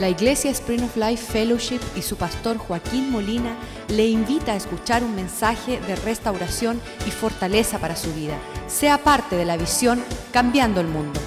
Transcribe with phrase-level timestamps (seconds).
[0.00, 3.54] La Iglesia Spring of Life Fellowship y su pastor Joaquín Molina
[3.88, 8.38] le invita a escuchar un mensaje de restauración y fortaleza para su vida.
[8.66, 10.02] Sea parte de la visión
[10.32, 11.20] Cambiando el Mundo.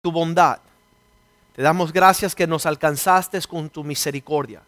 [0.00, 0.60] Tu bondad.
[1.54, 4.62] Te damos gracias que nos alcanzaste con tu misericordia.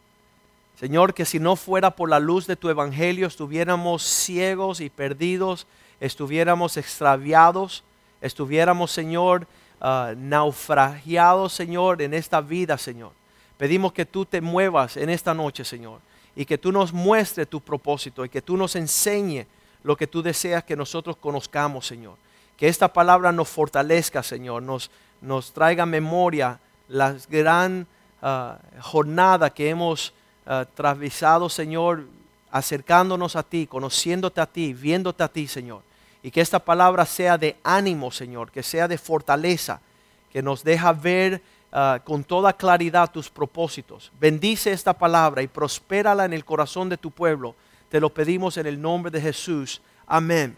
[0.78, 5.66] Señor, que si no fuera por la luz de tu evangelio estuviéramos ciegos y perdidos,
[6.00, 7.82] estuviéramos extraviados,
[8.24, 9.46] estuviéramos, Señor,
[9.80, 13.12] ah, naufragiados, Señor, en esta vida, Señor.
[13.58, 16.00] Pedimos que tú te muevas en esta noche, Señor,
[16.34, 19.46] y que tú nos muestres tu propósito y que tú nos enseñe
[19.82, 22.16] lo que tú deseas que nosotros conozcamos, Señor.
[22.56, 27.86] Que esta palabra nos fortalezca, Señor, nos, nos traiga memoria la gran
[28.22, 30.14] ah, jornada que hemos
[30.46, 32.06] uh, Señor,
[32.50, 35.82] acercándonos a ti, conociéndote a ti, viéndote a ti, Señor.
[36.24, 39.82] Y que esta palabra sea de ánimo, Señor, que sea de fortaleza,
[40.32, 44.10] que nos deja ver ah, con toda claridad tus propósitos.
[44.18, 47.54] Bendice esta palabra y prospérala en el corazón de tu pueblo.
[47.90, 49.82] Te lo pedimos en el nombre de Jesús.
[50.06, 50.56] Amén.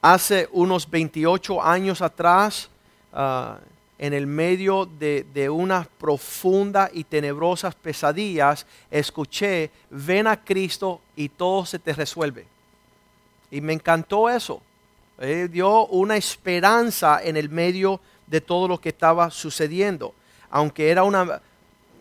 [0.00, 2.70] Hace unos 28 años atrás,
[3.12, 3.60] uh,
[3.98, 11.28] en el medio de, de, unas profundas y tenebrosas pesadillas, escuché, ven a Cristo y
[11.28, 12.46] todo se te resuelve.
[13.50, 14.62] Y me encantó eso.
[15.18, 20.14] Eh, dio una esperanza en el medio de todo lo que estaba sucediendo.
[20.50, 21.40] Aunque era una,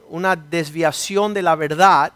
[0.09, 2.13] una desviación de la verdad,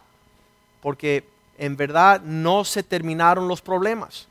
[0.81, 1.23] porque
[1.57, 4.27] en verdad no se terminaron los problemas.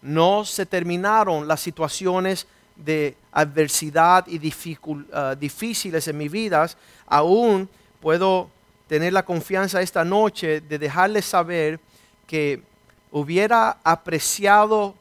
[0.00, 2.46] No se terminaron las situaciones
[2.76, 6.68] de adversidad y uh, difíciles en mi vida,
[7.06, 7.68] aún
[8.00, 8.48] puedo
[8.86, 11.80] tener la confianza esta noche de dejarles saber
[12.26, 12.62] que
[13.10, 14.94] hubiera apreciado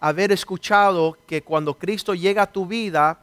[0.00, 3.18] haber escuchado que cuando Cristo llega a tu vida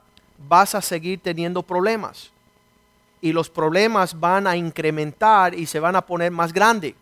[0.48, 2.32] vas a seguir teniendo problemas.
[3.20, 6.94] Y los problemas van a incrementar y se van a poner más grandes.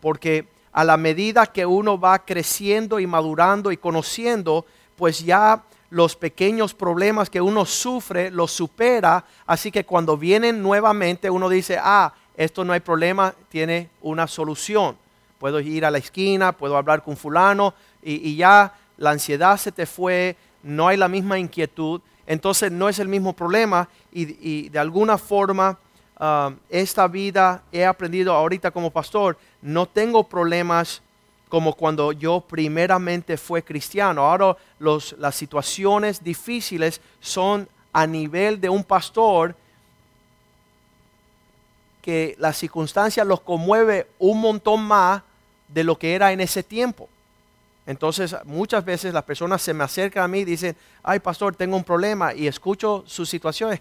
[0.00, 4.66] Porque a la medida que uno va creciendo y madurando y conociendo,
[4.96, 11.28] pues ya los pequeños problemas que uno sufre los supera, así que cuando vienen nuevamente
[11.30, 14.96] uno dice, ah, esto no hay problema, tiene una solución.
[15.40, 19.86] Puedo ir a la esquina, puedo hablar con fulano y, ya la ansiedad se te
[19.86, 25.16] fue, no hay la misma inquietud, entonces no es el mismo problema y, de alguna
[25.16, 25.78] forma
[26.18, 31.00] ah, esta vida he aprendido ahorita como pastor, no tengo problemas
[31.48, 34.22] como cuando yo primeramente fue cristiano.
[34.22, 39.56] Ahora las situaciones difíciles son a nivel de un pastor
[42.02, 45.22] que la circunstancia los conmueve un montón más
[45.72, 47.08] de lo que era en ese tiempo.
[47.86, 51.76] Entonces muchas veces las personas se me acercan a mí y dicen, ay pastor, tengo
[51.76, 53.80] un problema y escucho sus situaciones.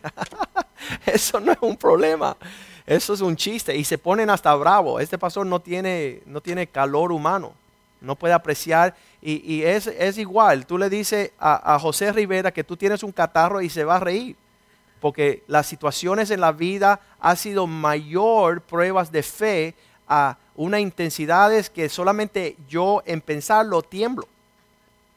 [1.05, 2.37] Eso no es un problema,
[2.85, 4.99] eso es un chiste y se ponen hasta bravo.
[4.99, 7.53] Este pastor no tiene, no tiene calor humano
[8.01, 8.95] no puede apreciar.
[9.21, 13.69] Y, es, igual, tú le dices a, José Rivera que tú tienes un catarro y
[13.69, 14.35] se va a reír.
[15.01, 19.75] Porque las situaciones en la vida han sido mayor pruebas de fe
[20.09, 24.27] a una intensidad que solamente yo en pensarlo tiemblo.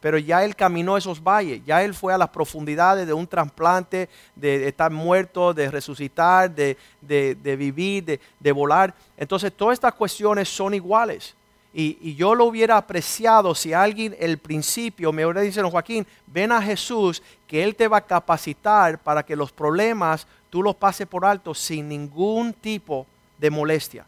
[0.00, 4.08] Pero ya él caminó esos valles, ya él fue a las profundidades de un trasplante,
[4.36, 8.94] de, estar muerto, de resucitar, de, de vivir, de volar.
[9.16, 11.34] Entonces todas estas cuestiones son iguales.
[11.74, 16.60] Y, yo lo hubiera apreciado si alguien el principio me hubiera dicho, Joaquín, ven a
[16.60, 21.24] Jesús, que Él te va a capacitar para que los problemas tú los pases por
[21.24, 23.06] alto sin ningún tipo
[23.38, 24.04] de molestia.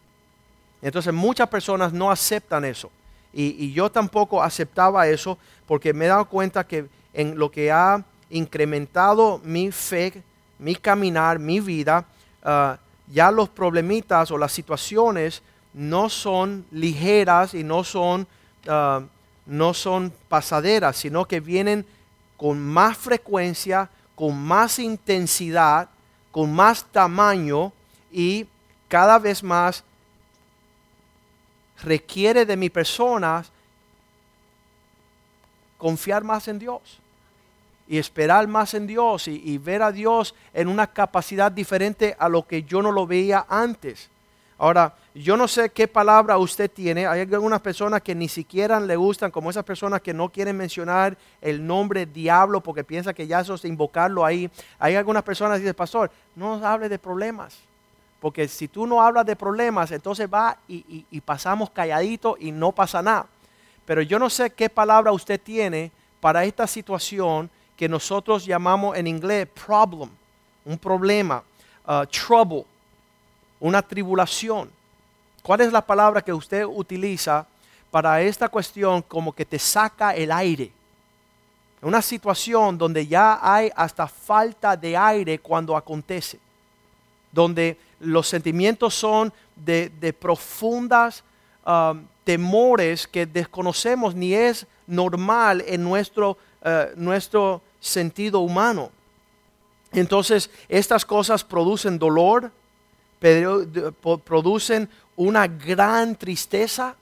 [0.85, 2.91] Entonces muchas personas no aceptan eso.
[3.33, 8.05] Y, yo tampoco aceptaba eso porque me he dado cuenta que en lo que ha
[8.29, 10.23] incrementado mi fe,
[10.59, 12.05] mi caminar, mi vida,
[12.45, 12.77] ah,
[13.11, 15.43] ya los problemitas o las situaciones
[15.73, 18.27] no son ligeras y no son,
[18.69, 19.01] ah,
[19.47, 21.87] no son pasaderas, sino que vienen
[22.37, 25.89] con más frecuencia, con más intensidad,
[26.31, 27.73] con más tamaño
[28.13, 28.47] y
[28.87, 29.83] cada vez más
[31.83, 33.45] requiere de mi persona
[35.79, 37.01] confiar más en Dios
[37.87, 42.47] y esperar más en Dios y, ver a Dios en una capacidad diferente a lo
[42.47, 44.09] que yo no lo veía antes.
[44.57, 47.07] Ahora, yo no sé qué palabra usted tiene.
[47.07, 51.19] Hay algunas personas que ni siquiera le gustan, como esas personas que no quieren mencionar
[51.43, 54.51] el nombre diablo porque piensan que ya eso es invocarlo ahí.
[54.79, 57.59] Hay algunas personas que dicen, pastor, no hable de problemas.
[58.25, 63.03] Porque si tú no hablas de problemas, entonces va y, pasamos calladito y no pasa
[63.03, 63.27] nada.
[63.85, 65.93] Pero yo no sé qué palabra usted tiene
[66.23, 70.09] para esta situación que nosotros llamamos en inglés problem,
[70.65, 71.43] un problema,
[71.87, 72.65] uh, trouble,
[73.61, 74.71] una tribulación.
[75.43, 77.47] ¿Cuál es la palabra que usted utiliza
[77.91, 80.73] para esta cuestión como que te saca el aire?
[81.83, 86.39] Una situación donde ya hay hasta falta de aire cuando acontece,
[87.35, 91.25] donde los sentimientos son de, profundas
[91.67, 98.91] um, temores que desconocemos ni es normal en nuestro, uh, nuestro sentido humano.
[99.93, 102.51] Entonces, estas cosas producen dolor,
[104.25, 106.97] producen una gran tristeza.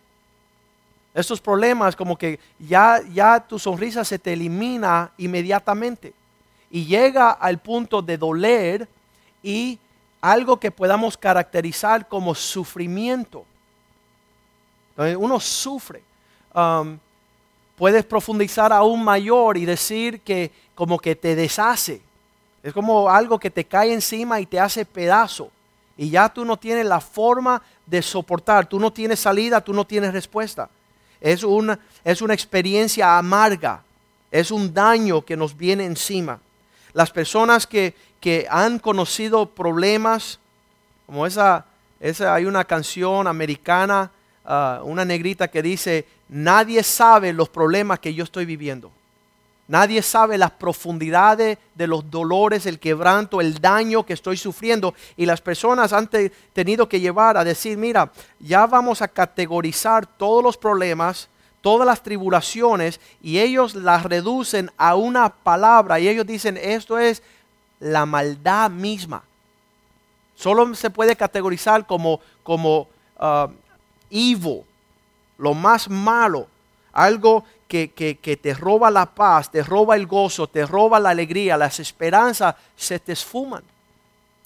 [1.15, 6.13] Estos problemas como que ya, ya tu sonrisa se te elimina inmediatamente
[6.71, 8.89] y llega al punto de doler
[9.43, 9.79] y
[10.23, 13.45] algo que podamos caracterizar como sufrimiento.
[14.97, 16.03] Uno sufre.
[16.55, 16.99] Um,
[17.77, 22.01] puedes profundizar aún mayor y decir que como que te deshace.
[22.63, 25.51] Es como algo que te cae encima y te hace pedazo.
[25.97, 29.85] Y ya tú no tienes la forma de soportar, tú no tienes salida, tú no
[29.85, 30.71] tienes respuesta.
[31.21, 33.83] Es una, es una experiencia amarga,
[34.31, 36.39] es un daño que nos viene encima.
[36.93, 40.39] Las personas que, que han conocido problemas,
[41.07, 41.67] como esa,
[41.99, 44.13] esa, hay una canción americana,
[44.45, 48.93] ah, una negrita que dice, nadie sabe los problemas que yo estoy viviendo.
[49.67, 54.95] Nadie sabe las profundidades de los dolores, el quebranto, el daño que estoy sufriendo.
[55.17, 56.09] Y las personas han
[56.53, 61.29] tenido que llevar a decir, mira, ya vamos a categorizar todos los problemas,
[61.61, 65.99] todas las tribulaciones, y ellos las reducen a una palabra.
[65.99, 67.21] Y ellos dicen, esto es
[67.83, 69.23] la maldad misma.
[70.37, 72.89] Solo se puede categorizar como, como
[73.19, 73.49] uh,
[74.11, 74.63] evil,
[75.39, 76.47] lo más malo,
[76.93, 81.81] algo que, te roba la paz, te roba el gozo, te roba la alegría, las
[81.81, 83.63] esperanzas se te esfuman.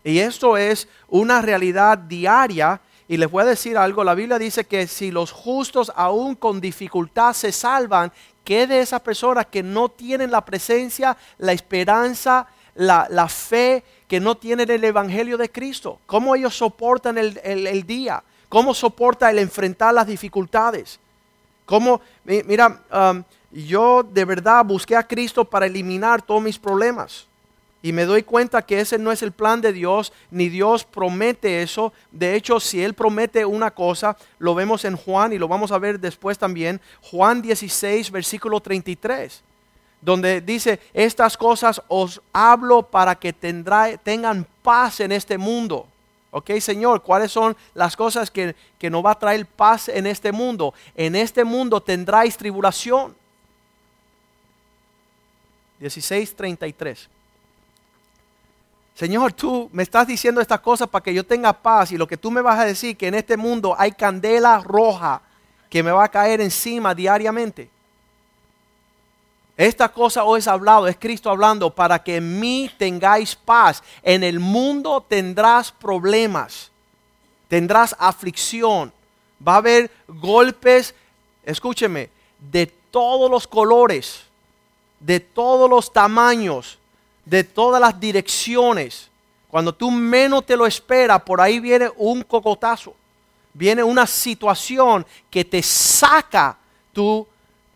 [0.04, 2.80] Y esto es una realidad diaria.
[3.08, 6.60] Y les voy a decir algo, la Biblia dice que si los justos aún con
[6.60, 8.12] dificultad se salvan,
[8.44, 14.36] ¿qué de esas personas que no tienen la presencia, la esperanza, la, fe, que no
[14.36, 15.98] tienen el Evangelio de Cristo?
[16.06, 18.22] ¿Cómo ellos soportan el, el día?
[18.48, 21.00] ¿Cómo soporta el enfrentar las dificultades?
[21.66, 27.26] Como, mira, um, yo de verdad busqué a Cristo para eliminar todos mis problemas.
[27.82, 31.62] Y me doy cuenta que ese no es el plan de Dios, ni Dios promete
[31.62, 31.92] eso.
[32.10, 35.78] De hecho, si Él promete una cosa, lo vemos en Juan y lo vamos a
[35.78, 36.80] ver después también.
[37.02, 39.42] Juan 16, versículo 33,
[40.06, 45.88] donde dice, estas cosas os hablo para que tengan paz en este mundo.
[46.30, 50.30] Ok, Señor, ¿cuáles son las cosas que, que nos va a traer paz en este
[50.30, 50.74] mundo?
[50.94, 53.16] En este mundo tendráis tribulación.
[55.80, 57.08] 16:33.
[58.94, 62.16] Señor, tú me estás diciendo estas cosas para que yo tenga paz y lo que
[62.16, 65.20] tú me vas a decir que en este mundo hay candela roja
[65.68, 67.70] que me va a caer encima diariamente.
[69.56, 73.82] Esta cosa os es hablado, es Cristo hablando, para que en mí tengáis paz.
[74.02, 76.70] En el mundo tendrás problemas,
[77.48, 78.92] tendrás aflicción,
[79.46, 80.94] va a haber golpes,
[81.42, 84.24] escúcheme, de todos los colores,
[85.00, 86.78] de todos los tamaños,
[87.24, 89.08] de todas las direcciones.
[89.48, 92.94] Cuando tú menos te lo esperas, por ahí viene un cocotazo,
[93.54, 96.58] viene una situación que te saca
[96.92, 97.26] tu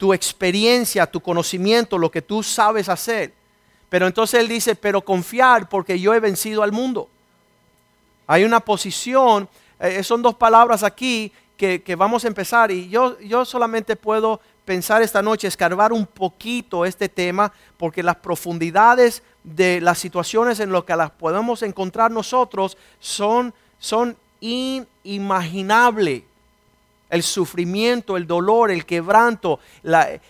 [0.00, 3.34] tu experiencia, tu conocimiento, lo que tú sabes hacer.
[3.90, 7.06] Pero entonces él dice, pero confiar porque yo he vencido al mundo.
[8.26, 9.46] Hay una posición,
[9.78, 15.02] eh, son dos palabras aquí que, vamos a empezar y yo, yo solamente puedo pensar
[15.02, 20.84] esta noche, escarbar un poquito este tema, porque las profundidades de las situaciones en las
[20.84, 26.22] que las podemos encontrar nosotros son, son inimaginables
[27.10, 29.58] el sufrimiento, el dolor, el quebranto,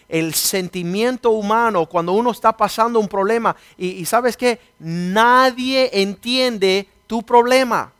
[0.09, 3.55] el sentimiento humano cuando uno está pasando un problema.
[3.77, 7.93] Y, sabes que nadie entiende tu problema.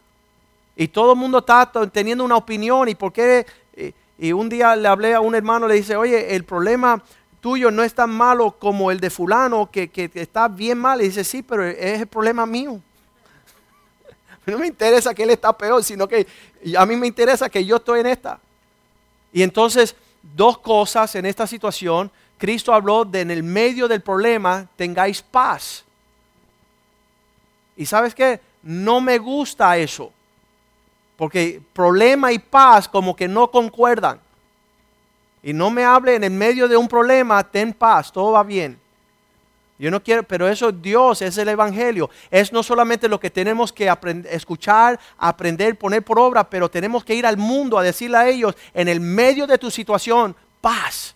[0.75, 2.89] Y todo el mundo está teniendo una opinión.
[2.89, 3.47] ¿Y por qué?
[4.19, 7.03] Y, un día le hablé a un hermano, le dice, oye, el problema
[7.41, 11.03] tuyo no es tan malo como el de fulano, que, que está bien mal.
[11.03, 12.81] Y dice, sí, pero es el problema mío.
[14.47, 16.27] No me interesa que él está peor, sino que
[16.77, 18.41] a mí me interesa que yo estoy en esta.
[19.33, 22.11] Y entonces, dos cosas en esta situación.
[22.39, 25.85] Cristo habló de en el medio del problema tengáis paz.
[27.77, 28.41] Y sabes qué?
[28.63, 30.13] No me gusta eso.
[31.17, 34.21] Porque problema y paz como que no concuerdan.
[35.43, 38.79] Y no me hable en el medio de un problema, ten paz, todo va bien.
[39.81, 42.11] Yo no quiero, pero eso Dios es el Evangelio.
[42.31, 43.91] Es no solamente lo que tenemos que
[44.31, 48.55] escuchar, aprender, poner por obra, pero tenemos que ir al mundo a decirle a ellos,
[48.75, 51.15] en el medio de tu situación, paz.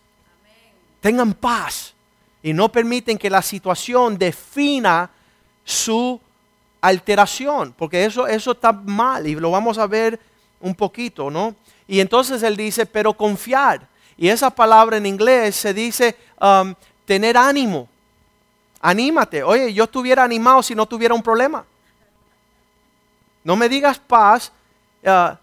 [1.03, 1.93] Tengan paz.
[2.43, 5.11] Y no permiten que la situación defina
[5.63, 6.19] su
[6.81, 10.19] alteración, porque eso, eso está mal y lo vamos a ver
[10.61, 11.55] un poquito, ¿no?
[11.87, 13.87] Y entonces él dice, pero confiar.
[14.17, 17.89] Y esa palabra en inglés se dice um, tener ánimo.
[18.87, 19.43] Anímate.
[19.43, 21.65] Oye, yo estuviera animado si no tuviera un problema.
[23.43, 24.53] No me digas paz
[25.07, 25.35] uh,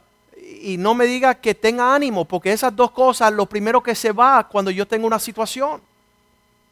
[0.62, 4.12] y no me digas que tenga ánimo, porque esas dos cosas, lo primero que se
[4.12, 5.82] va cuando yo tengo una situación.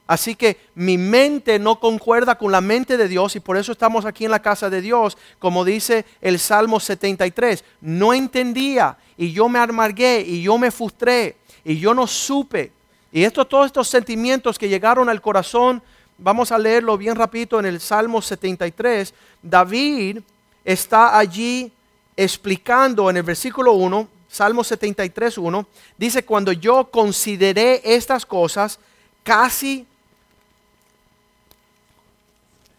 [0.06, 4.06] Así que mi mente no concuerda con la mente de Dios y por eso estamos
[4.06, 7.64] aquí en la casa de Dios, como dice el Salmo 73.
[7.82, 11.36] No entendía y yo me amargué y yo me frustré
[11.66, 12.72] y yo no supe.
[13.12, 15.82] Y esto, todos estos sentimientos que llegaron al corazón
[16.22, 19.14] Vamos a leerlo bien rapidito en el Salmo 73.
[19.42, 20.20] David
[20.66, 21.72] está allí
[22.18, 28.80] explicando en el versículo 1, Salmo 73, 1, dice, cuando yo consideré estas cosas,
[29.24, 29.88] casi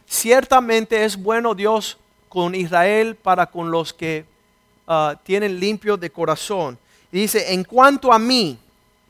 [0.06, 1.96] ciertamente es bueno Dios
[2.28, 4.26] con Israel para con los que
[4.86, 6.78] ah, tienen limpio de corazón.
[7.10, 8.58] dice, en cuanto a mí,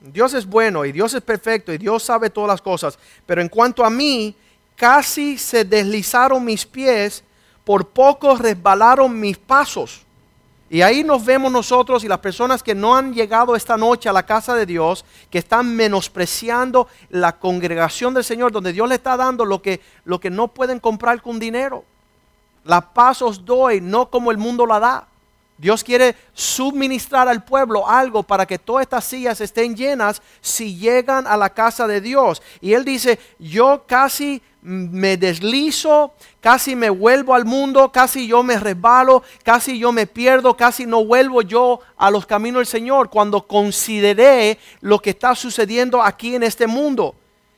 [0.01, 2.99] Dios es bueno y Dios es perfecto y Dios sabe todas las cosas.
[3.27, 4.35] Pero en cuanto a mí,
[4.75, 7.23] casi se deslizaron mis pies,
[7.65, 10.03] por poco resbalaron mis pasos.
[10.71, 14.13] Y ahí nos vemos nosotros y las personas que no han llegado esta noche a
[14.13, 19.17] la casa de Dios, que están menospreciando la congregación del Señor, donde Dios le está
[19.17, 21.85] dando lo que, lo que no pueden comprar con dinero.
[22.65, 25.09] La paz os doy, no como el mundo la da.
[25.61, 31.27] Dios quiere suministrar al pueblo algo para que todas estas sillas estén llenas si llegan
[31.27, 32.41] a la casa de Dios.
[32.63, 38.59] Y Él dice, yo casi me deslizo, casi me vuelvo al mundo, casi yo me
[38.59, 43.47] resbalo, casi yo me pierdo, casi no vuelvo yo a los caminos del Señor cuando
[43.47, 47.15] consideré lo que está sucediendo aquí en este mundo.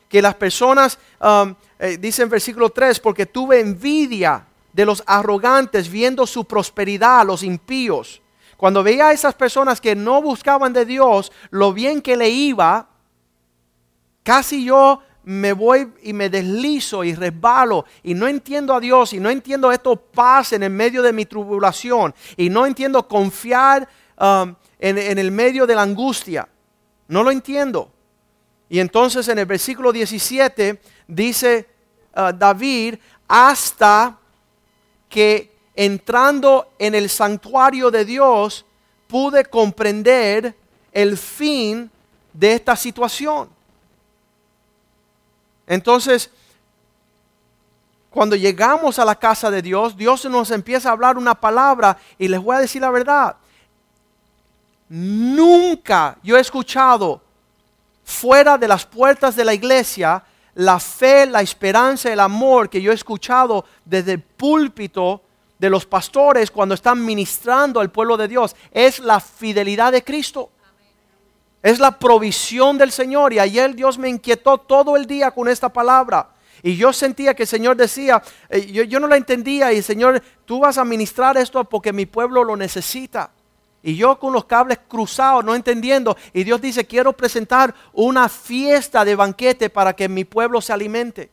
[0.08, 5.90] Que las personas, um, eh, dice en versículo 3, porque tuve envidia de los arrogantes
[5.90, 8.22] viendo su prosperidad, los impíos.
[8.56, 12.88] Cuando veía a esas personas que no buscaban de Dios, lo bien que le iba,
[14.22, 19.20] casi yo me voy y me deslizo y resbalo y no entiendo a Dios y
[19.20, 23.88] no entiendo esto paz en el medio de mi tribulación y no entiendo confiar
[24.18, 26.48] um, en, el medio de la angustia.
[27.08, 27.90] No lo entiendo.
[28.68, 31.68] Y entonces en el versículo 17 dice
[32.16, 32.96] uh, David,
[33.28, 34.18] hasta
[35.12, 38.64] que entrando en el santuario de Dios
[39.06, 40.56] pude comprender
[40.90, 41.90] el fin
[42.32, 43.50] de esta situación.
[45.66, 46.30] Entonces,
[48.08, 52.26] cuando llegamos a la casa de Dios, Dios nos empieza a hablar una palabra y
[52.26, 53.36] les voy a decir la verdad.
[54.88, 57.20] Nunca yo he escuchado
[58.02, 62.92] fuera de las puertas de la iglesia la fe, la esperanza, el amor que yo
[62.92, 65.22] he escuchado desde el púlpito
[65.58, 68.54] de los pastores cuando están ministrando al pueblo de Dios.
[68.70, 70.50] Es la fidelidad de Cristo.
[71.62, 73.32] Es la provisión del Señor.
[73.32, 76.28] Y ayer Dios me inquietó todo el día con esta palabra.
[76.62, 80.22] Y yo sentía que el Señor decía, eh, yo, yo no la entendía, y Señor,
[80.44, 83.30] tú vas a ministrar esto porque mi pueblo lo necesita.
[83.82, 86.16] Y yo con los cables cruzados, no entendiendo.
[86.32, 91.30] Y Dios dice, quiero presentar una fiesta de banquete para que mi pueblo se alimente.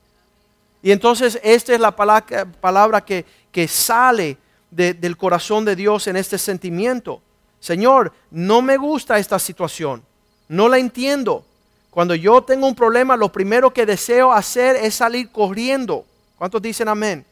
[0.82, 4.38] Y entonces esta es la palabra que, que sale
[4.72, 7.22] del corazón de Dios en este sentimiento.
[7.60, 10.04] Señor, no me gusta esta situación.
[10.48, 11.46] No la entiendo.
[11.92, 16.06] Cuando yo tengo un problema, lo primero que deseo hacer es salir corriendo.
[16.38, 17.26] ¿Cuántos dicen amén?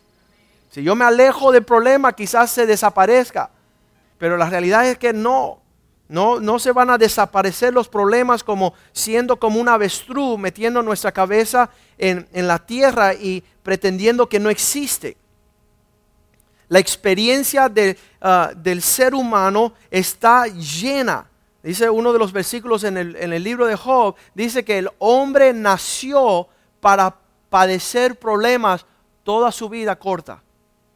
[0.72, 3.50] Si yo me alejo del problema, quizás se desaparezca.
[4.18, 5.62] Pero la realidad es que no.
[6.10, 11.12] No, no se van a desaparecer los problemas como siendo como un avestruz metiendo nuestra
[11.12, 15.18] cabeza en, la tierra y pretendiendo que no existe.
[16.70, 17.70] La experiencia
[18.22, 21.30] ah, del ser humano está llena.
[21.62, 24.90] Dice uno de los versículos en el, en el libro de Job, dice que el
[25.00, 26.48] hombre nació
[26.80, 27.18] para
[27.50, 28.86] padecer problemas
[29.26, 30.42] toda su vida corta.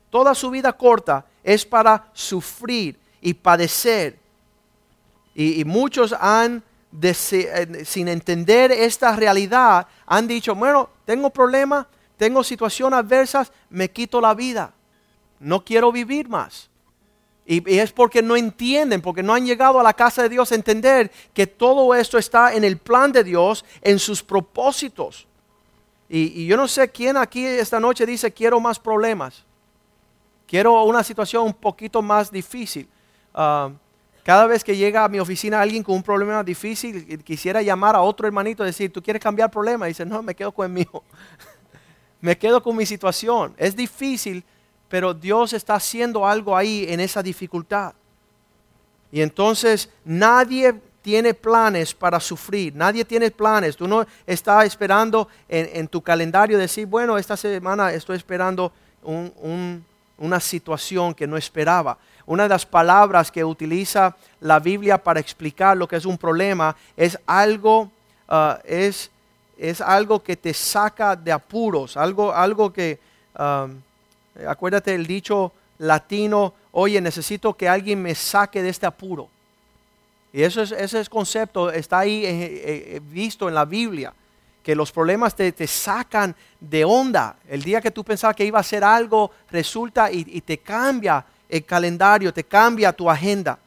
[0.09, 4.19] Toda su vida corta es para sufrir y padecer.
[5.33, 6.63] Y, muchos han,
[7.01, 11.85] eh, sin entender esta realidad, han dicho, bueno, tengo problemas,
[12.17, 14.73] tengo situaciones adversas, me quito la vida.
[15.39, 16.69] No quiero vivir más.
[17.45, 20.55] Y, es porque no entienden, porque no han llegado a la casa de Dios a
[20.55, 25.27] entender que todo esto está en el plan de Dios, en sus propósitos.
[26.13, 29.45] Y yo no sé quién aquí esta noche dice quiero más problemas.
[30.45, 32.89] Quiero una situación un poquito más difícil.
[33.33, 33.71] Ah,
[34.23, 38.01] cada vez que llega a mi oficina alguien con un problema difícil, quisiera llamar a
[38.01, 39.87] otro hermanito y decir, ¿tú quieres cambiar problema?
[39.87, 41.03] Y dice, no, me quedo con el mío.
[42.21, 43.53] me quedo con mi situación.
[43.57, 44.43] Es difícil,
[44.87, 47.93] pero Dios está haciendo algo ahí en esa dificultad.
[49.11, 53.75] Y entonces nadie tiene planes para sufrir, nadie tiene planes.
[53.75, 58.71] Tú no estás esperando en, tu calendario decir, bueno, esta semana estoy esperando
[60.21, 61.97] una situación que no esperaba.
[62.25, 66.75] Una de las palabras que utiliza la Biblia para explicar lo que es un problema
[66.95, 67.91] es algo,
[68.29, 69.09] ah, es,
[69.57, 72.99] es, algo que te saca de apuros, algo, algo que,
[73.35, 73.67] ah,
[74.47, 79.27] acuérdate el dicho latino, oye, necesito que alguien me saque de este apuro.
[80.31, 82.61] Y eso es, ese concepto está ahí eh, eh,
[82.95, 84.13] eh, visto en la Biblia,
[84.63, 87.35] que los problemas te, te, sacan de onda.
[87.47, 91.25] El día que tú pensabas que iba a hacer algo, resulta y, y te cambia
[91.49, 93.57] el calendario, te cambia tu agenda.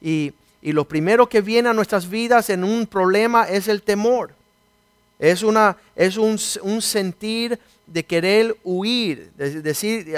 [0.00, 4.32] Y, y, lo primero que viene a nuestras vidas en un problema es el temor.
[5.18, 10.14] Es, una, es un, un sentir de querer huir, de decir,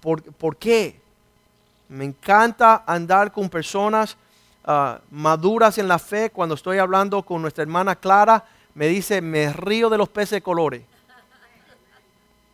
[0.00, 1.00] ¿por, ¿por qué?
[1.88, 4.16] Me encanta andar con personas
[4.68, 8.44] Ah, maduras en la fe, cuando estoy hablando con nuestra hermana Clara,
[8.76, 10.82] me dice, me río de los peces de colores.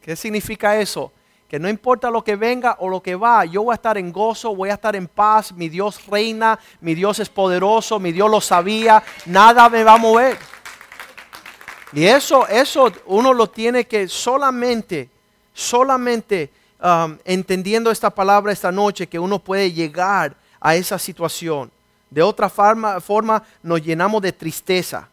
[0.00, 1.10] ¿Qué significa eso?
[1.48, 4.12] Que no importa lo que venga o lo que va, yo voy a estar en
[4.12, 8.30] gozo, voy a estar en paz, mi Dios reina, mi Dios es poderoso, mi Dios
[8.30, 10.38] lo sabía, nada me va a mover.
[11.92, 15.10] Y eso, eso uno lo tiene que solamente,
[15.52, 16.50] solamente
[16.80, 21.68] um, entendiendo esta palabra esta noche, que uno puede llegar a esa situación.
[22.08, 25.08] De otra forma, forma nos llenamos de tristeza.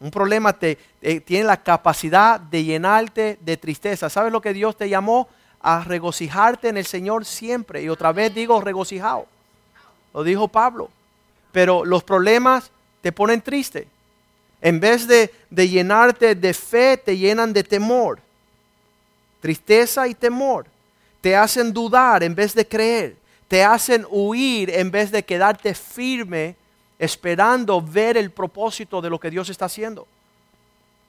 [0.00, 0.76] Un problema te,
[1.24, 4.08] tiene la capacidad de llenarte de tristeza.
[4.08, 5.28] ¿Sabes lo que Dios te llamó?
[5.60, 7.82] A regocijarte en el Señor siempre.
[7.82, 9.26] Y otra vez digo regocijado.
[10.14, 10.88] Lo dijo Pablo.
[11.52, 12.70] Pero los problemas
[13.02, 13.86] te ponen triste.
[14.62, 15.30] En vez de
[15.68, 18.20] llenarte de fe, te llenan de temor.
[19.40, 20.66] Tristeza y temor.
[21.20, 23.20] Te hacen dudar en vez de creer
[23.50, 26.54] te hacen huir en vez de quedarte firme
[27.00, 30.06] esperando ver el propósito de lo que Dios está haciendo.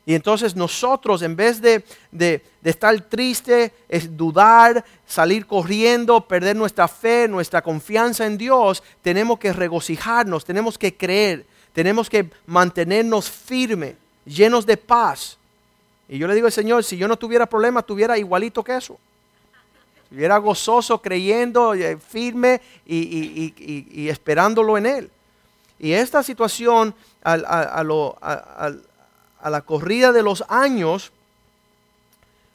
[0.05, 6.87] Y entonces nosotros, en vez de, de, estar triste, es dudar, salir corriendo, perder nuestra
[6.87, 13.95] fe, nuestra confianza en Dios, tenemos que regocijarnos, tenemos que creer, tenemos que mantenernos firmes,
[14.25, 15.37] llenos de paz.
[16.09, 18.97] Y yo le digo al Señor, si yo no tuviera problemas, tuviera igualito que eso.
[20.17, 25.11] Era gozoso, creyendo, eh, firme y, esperándolo en Él.
[25.83, 27.37] Y esta situación, a,
[29.49, 31.11] la corrida de los años,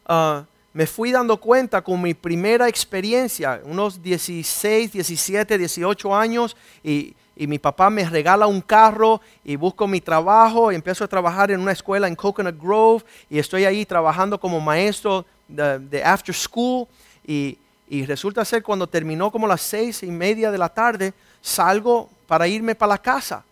[0.06, 7.14] ah, me fui dando cuenta con mi primera experiencia, unos 16, 17, 18 años, y,
[7.38, 11.60] mi papá me regala un carro y busco mi trabajo y empiezo a trabajar en
[11.60, 16.86] una escuela en Coconut Grove y estoy ahí trabajando como maestro de after school
[17.26, 17.58] y,
[18.06, 21.12] resulta ser cuando terminó como las seis y media de la tarde,
[21.42, 23.44] salgo para irme para la casa.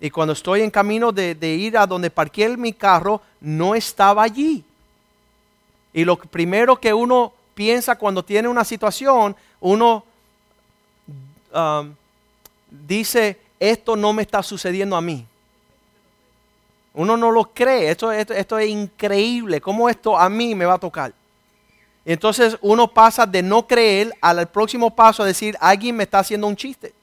[0.00, 4.62] Y cuando estoy en camino de, ir a donde parqué mi carro, no estaba allí.
[5.92, 10.04] Y lo primero que uno piensa cuando tiene una situación, uno
[11.54, 11.94] um,
[12.70, 15.26] dice, esto no me está sucediendo a mí.
[16.92, 20.74] Uno no lo cree, esto, esto, esto es increíble, ¿cómo esto a mí me va
[20.74, 21.12] a tocar?
[22.04, 26.46] Entonces uno pasa de no creer al próximo paso a decir, alguien me está haciendo
[26.46, 26.94] un chiste.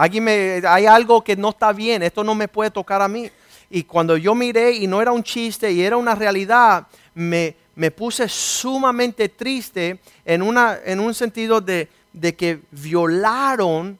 [0.00, 3.30] Hay algo que no está bien, esto no me puede tocar a mí.
[3.68, 7.90] Y cuando yo miré y no era un chiste y era una realidad, me, me
[7.90, 13.98] puse sumamente triste en, una, en un sentido de, de que violaron,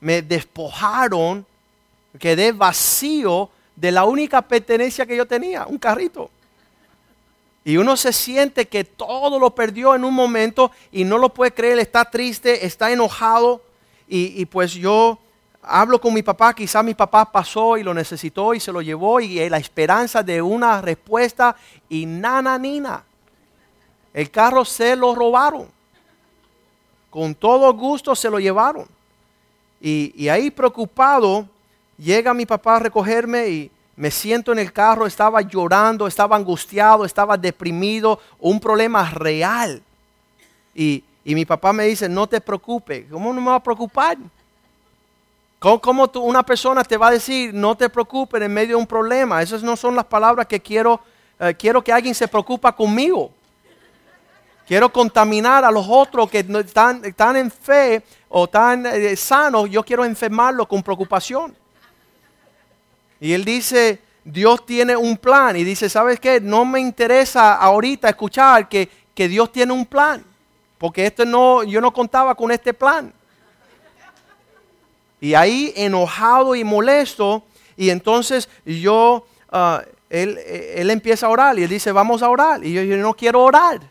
[0.00, 1.44] me despojaron,
[2.18, 6.30] quedé vacío de la única pertenencia que yo tenía, un carrito.
[7.62, 11.52] Y uno se siente que todo lo perdió en un momento y no lo puede
[11.52, 13.62] creer, está triste, está enojado.
[14.12, 15.20] Y, pues yo
[15.62, 19.20] hablo con mi papá, quizá mi papá pasó y lo necesitó y se lo llevó
[19.20, 21.54] y la esperanza de una respuesta
[21.88, 23.04] y nana nina.
[24.12, 25.68] El carro se lo robaron.
[27.08, 28.88] Con todo gusto se lo llevaron.
[29.80, 31.46] Y, y ahí preocupado,
[31.96, 37.04] llega mi papá a recogerme y me siento en el carro, estaba llorando, estaba angustiado,
[37.04, 39.80] estaba deprimido, un problema real.
[40.74, 43.06] Y, Y mi papá me dice, no te preocupes.
[43.10, 44.16] ¿Cómo no me va a preocupar?
[45.58, 49.42] ¿Cómo, una persona te va a decir, no te preocupes en medio de un problema?
[49.42, 51.00] Esas no son las palabras que quiero,
[51.38, 53.30] eh, quiero que alguien se preocupa conmigo.
[54.66, 59.68] Quiero contaminar a los otros que están, están en fe o están eh, sanos.
[59.68, 61.54] Yo quiero enfermarlos con preocupación.
[63.20, 65.56] Y él dice, Dios tiene un plan.
[65.56, 66.40] Y dice, ¿sabes qué?
[66.40, 70.24] No me interesa ahorita escuchar que, que Dios tiene un plan.
[70.80, 73.12] Porque esto no, yo no contaba con este plan.
[75.20, 77.42] Y ahí enojado y molesto,
[77.76, 82.64] y entonces yo, ah, él, él, empieza a orar y él dice, vamos a orar.
[82.64, 83.82] Y yo, yo no quiero orar.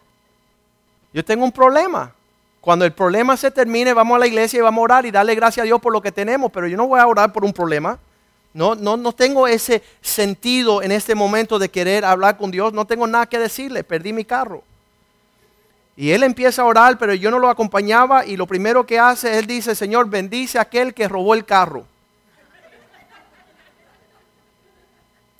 [1.13, 2.11] Yo tengo un problema.
[2.59, 5.35] Cuando el problema se termine, vamos a la iglesia y vamos a orar y darle
[5.35, 7.53] gracias a Dios por lo que tenemos, pero yo no voy a orar por un
[7.53, 7.99] problema.
[8.51, 12.73] No, no, no tengo ese sentido en este momento de querer hablar con Dios.
[12.73, 13.83] No tengo nada que decirle.
[13.83, 14.63] Perdí mi carro.
[15.99, 19.37] Y él empieza a orar, pero yo no lo acompañaba y lo primero que hace,
[19.37, 21.85] él dice, Señor, bendice a aquel que robó el carro.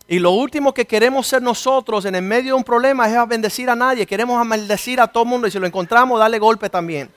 [0.05, 3.25] Y lo último que queremos ser nosotros en el medio de un problema es a
[3.25, 4.05] bendecir a nadie.
[4.05, 7.09] Queremos maldecir a todo el mundo y si lo encontramos, darle golpe también.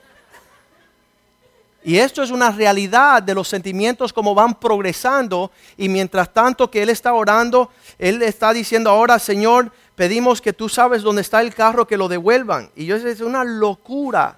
[1.83, 5.51] Y esto es una realidad de los sentimientos como van progresando.
[5.75, 10.69] Y mientras tanto que Él está orando, Él está diciendo ahora, Señor, pedimos que tú
[10.69, 12.69] sabes dónde está el carro, que lo devuelvan.
[12.75, 14.37] Y yo es una locura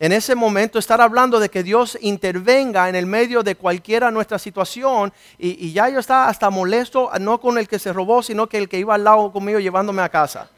[0.00, 4.38] en ese momento estar hablando de que Dios intervenga en el medio de cualquiera nuestra
[4.38, 5.12] situación.
[5.38, 8.58] Y, y ya yo estaba hasta molesto, no con el que se robó, sino que
[8.58, 10.50] el que iba al lado conmigo llevándome a casa.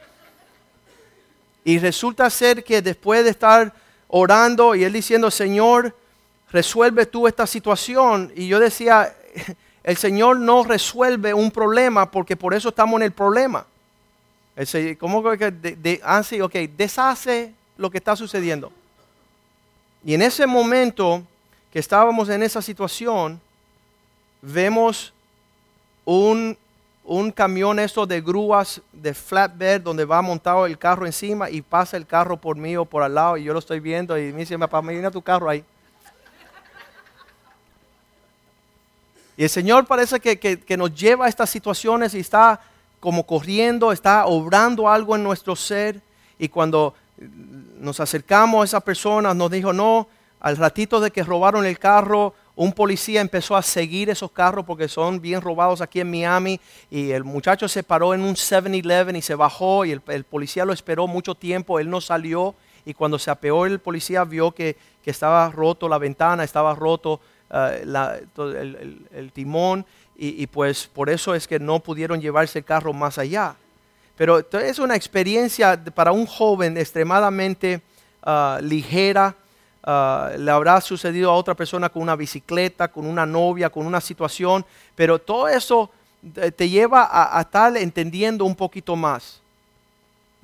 [1.62, 3.72] Y resulta ser que después de estar
[4.08, 5.94] orando y él diciendo, Señor,
[6.50, 8.32] resuelve tú esta situación.
[8.34, 9.14] Y yo decía,
[9.82, 13.66] el Señor no resuelve un problema porque por eso estamos en el problema.
[14.98, 18.72] ¿Cómo que de, ah, ok, deshace lo que está sucediendo?
[20.04, 21.24] Y en ese momento
[21.72, 23.40] que estábamos en esa situación,
[24.40, 25.12] vemos
[26.04, 26.56] un,
[27.02, 31.96] un camión esto de grúas de flatbed donde va montado el carro encima y pasa
[31.96, 34.40] el carro por mí o por al lado y yo lo estoy viendo y me
[34.40, 35.64] dice, papá, mira tu carro ahí.
[39.36, 42.60] Y el Señor parece que, nos lleva a estas situaciones y está
[43.04, 46.00] como corriendo, está obrando algo en nuestro ser.
[46.38, 46.94] Y cuando
[47.78, 50.08] nos acercamos a esa persona, nos dijo, no,
[50.40, 54.88] al ratito de que robaron el carro, un policía empezó a seguir esos carros porque
[54.88, 56.58] son bien robados aquí en Miami.
[56.90, 60.72] Y el muchacho se paró en un 7-Eleven y se bajó y el, policía lo
[60.72, 62.54] esperó mucho tiempo, él no salió.
[62.86, 67.20] Y cuando se apeó el policía vio que, que estaba roto la ventana, estaba roto
[67.52, 67.84] eh,
[69.12, 69.84] el, timón
[70.16, 73.56] y, pues por eso es que no pudieron llevarse el carro más allá.
[74.16, 77.82] Pero es una experiencia para un joven extremadamente
[78.22, 79.34] ah, ligera.
[79.82, 84.00] Ah, le habrá sucedido a otra persona con una bicicleta, con una novia, con una
[84.00, 85.90] situación, pero todo eso
[86.56, 89.42] te lleva a, a estar entendiendo un poquito más.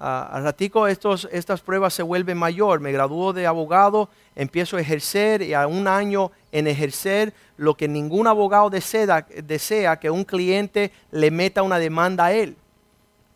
[0.03, 2.81] Al ratico estos, estas pruebas se vuelven mayor.
[2.81, 7.87] Me graduó de abogado, empiezo a ejercer y a un año en ejercer lo que
[7.87, 12.57] ningún abogado desea, desea que un cliente le meta una demanda a él.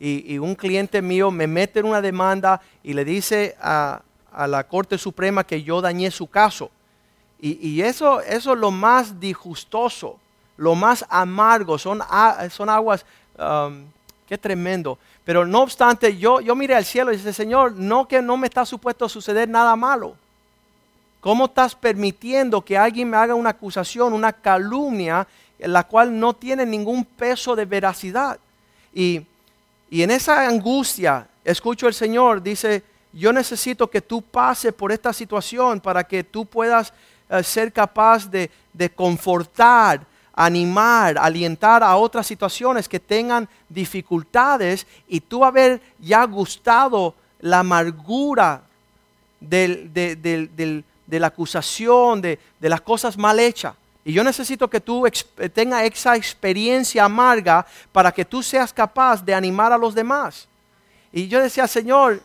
[0.01, 4.01] Y, un cliente mío me mete en una demanda y le dice a,
[4.49, 6.71] la Corte Suprema que yo dañé su caso.
[7.41, 10.19] Y, eso, eso es lo más disgustoso,
[10.57, 12.01] lo más amargo, son,
[12.49, 13.05] son aguas,
[13.39, 13.85] um,
[14.27, 14.99] qué tremendo.
[15.25, 18.47] Pero no obstante, yo, yo miré al cielo y dije, Señor, no que no me
[18.47, 20.17] está supuesto suceder nada malo.
[21.21, 25.27] ¿Cómo estás permitiendo que alguien me haga una acusación, una calumnia,
[25.59, 28.39] la cual no tiene ningún peso de veracidad?
[28.93, 29.23] Y,
[29.89, 35.15] y en esa angustia, escucho al Señor, dice, yo necesito que tú pases por esta
[35.15, 36.93] situación para que tú puedas
[37.31, 45.21] eh, ser capaz de, de confortar animar, alientar a otras situaciones que tengan dificultades y
[45.21, 48.63] tú haber ya gustado la amargura
[49.41, 53.75] de la acusación, de, las cosas mal hechas.
[54.05, 55.05] Y yo necesito que tú
[55.55, 60.47] tengas esa experiencia amarga para que tú seas capaz de animar a los demás.
[61.13, 62.21] Y yo decía, Señor,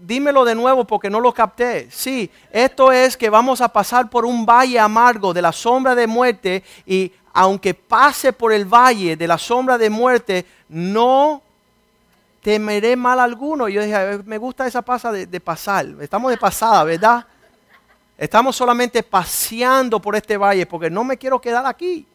[0.00, 1.90] dímelo de nuevo porque no lo capté.
[1.90, 6.06] Sí, esto es que vamos a pasar por un valle amargo de la sombra de
[6.06, 11.42] muerte y aunque pase por el valle de la sombra de muerte, no
[12.42, 13.68] temeré mal alguno.
[13.68, 15.86] Yo dije, me gusta esa pasa de, de pasar.
[16.00, 17.26] Estamos de pasada, ¿verdad?
[18.16, 22.06] Estamos solamente paseando por este valle porque no me quiero quedar aquí.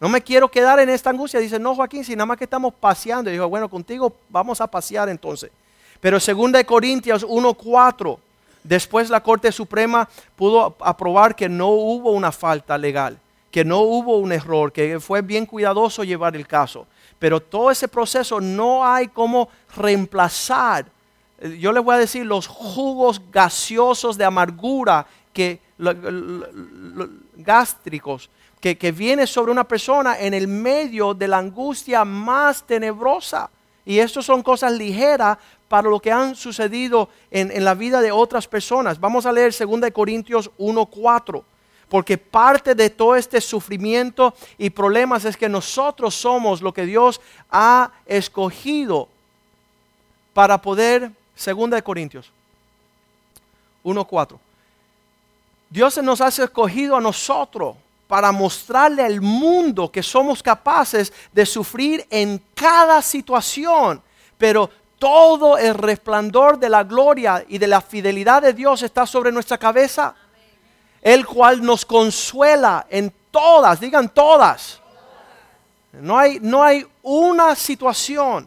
[0.00, 1.38] No me quiero quedar en esta angustia.
[1.38, 3.30] Dice, no, Joaquín, si nada más que estamos paseando.
[3.30, 5.52] Y dijo, bueno, contigo vamos a pasear entonces.
[6.02, 8.18] Pero 2 Corintios 1.4
[8.62, 13.18] Después la Corte Suprema pudo aprobar que no hubo una falta legal,
[13.50, 16.86] que no hubo un error, que fue bien cuidadoso llevar el caso.
[17.18, 20.86] Pero todo ese proceso no hay como reemplazar,
[21.58, 25.58] yo les voy a decir, los jugos gaseosos de amargura que
[27.36, 33.50] gástricos que, que viene sobre una persona en el medio de la angustia más tenebrosa.
[33.84, 38.46] Y esto son cosas ligeras para lo que han sucedido en, la vida de otras
[38.46, 39.00] personas.
[39.00, 41.42] Vamos a leer 2 Corintios 1.4.
[41.88, 47.20] Porque parte de todo este sufrimiento y problemas es que nosotros somos lo que Dios
[47.50, 49.08] ha escogido
[50.32, 51.10] para poder,
[51.44, 52.30] 2 Corintios
[53.84, 54.38] 1.4.
[55.68, 57.76] Dios nos ha escogido a nosotros
[58.12, 64.02] para mostrarle al mundo que somos capaces de sufrir en cada situación,
[64.36, 69.32] pero todo el resplandor de la gloria y de la fidelidad de Dios está sobre
[69.32, 70.14] nuestra cabeza.
[71.00, 74.78] El cual nos consuela en todas, digan todas.
[75.92, 78.46] No hay, no hay una situación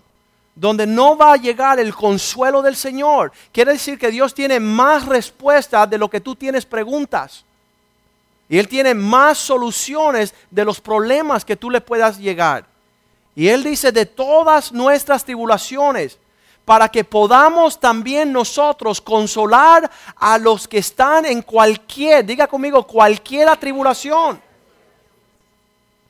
[0.53, 3.31] donde no va a llegar el consuelo del Señor.
[3.51, 7.43] Quiere decir que Dios tiene más respuestas de lo que tú tienes preguntas.
[8.47, 12.65] Y Él tiene más soluciones de los problemas que tú le puedas llegar.
[13.35, 16.19] Y Él dice de todas nuestras tribulaciones,
[16.63, 23.55] para que podamos también nosotros consolar a los que están en cualquier, diga conmigo, cualquier
[23.57, 24.41] tribulación.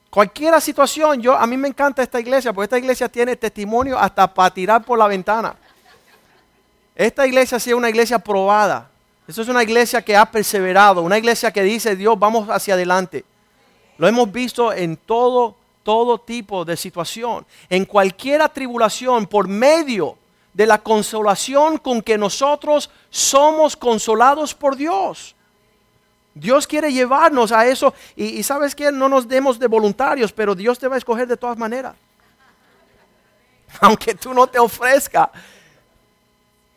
[0.10, 4.34] Cualquier situación, yo a mí me encanta esta iglesia, porque esta iglesia tiene testimonio hasta
[4.34, 5.58] para tirar por la ventana.
[6.96, 8.90] Esta iglesia sí es una iglesia probada.
[9.28, 13.26] Eso es una iglesia que ha perseverado, una iglesia que dice, Dios, vamos hacia adelante.
[13.98, 17.46] Lo hemos visto en todo, todo tipo de situación.
[17.70, 20.18] En cualquier tribulación, por medio
[20.54, 25.36] de la consolación con que nosotros somos consolados por Dios.
[26.34, 30.78] Dios quiere llevarnos a eso y, sabes que no nos demos de voluntarios, pero Dios
[30.78, 31.96] te va a escoger de todas maneras.
[33.82, 35.32] Aunque tú no te ofrezca.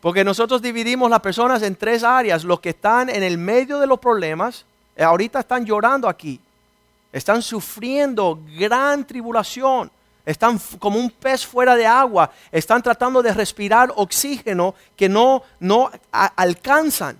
[0.01, 2.43] Porque nosotros dividimos las personas en tres áreas.
[2.43, 6.39] Los que están en el medio de los problemas, eh, ahorita están llorando aquí.
[7.11, 9.91] Están sufriendo gran tribulación
[10.29, 15.89] están como un pez fuera de agua, están tratando de respirar oxígeno que no, no
[16.11, 17.17] alcanzan.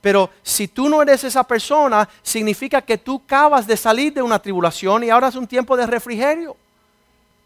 [0.00, 4.38] Pero si tú no eres esa persona, significa que tú acabas de salir de una
[4.38, 6.56] tribulación y ahora es un tiempo de refrigerio.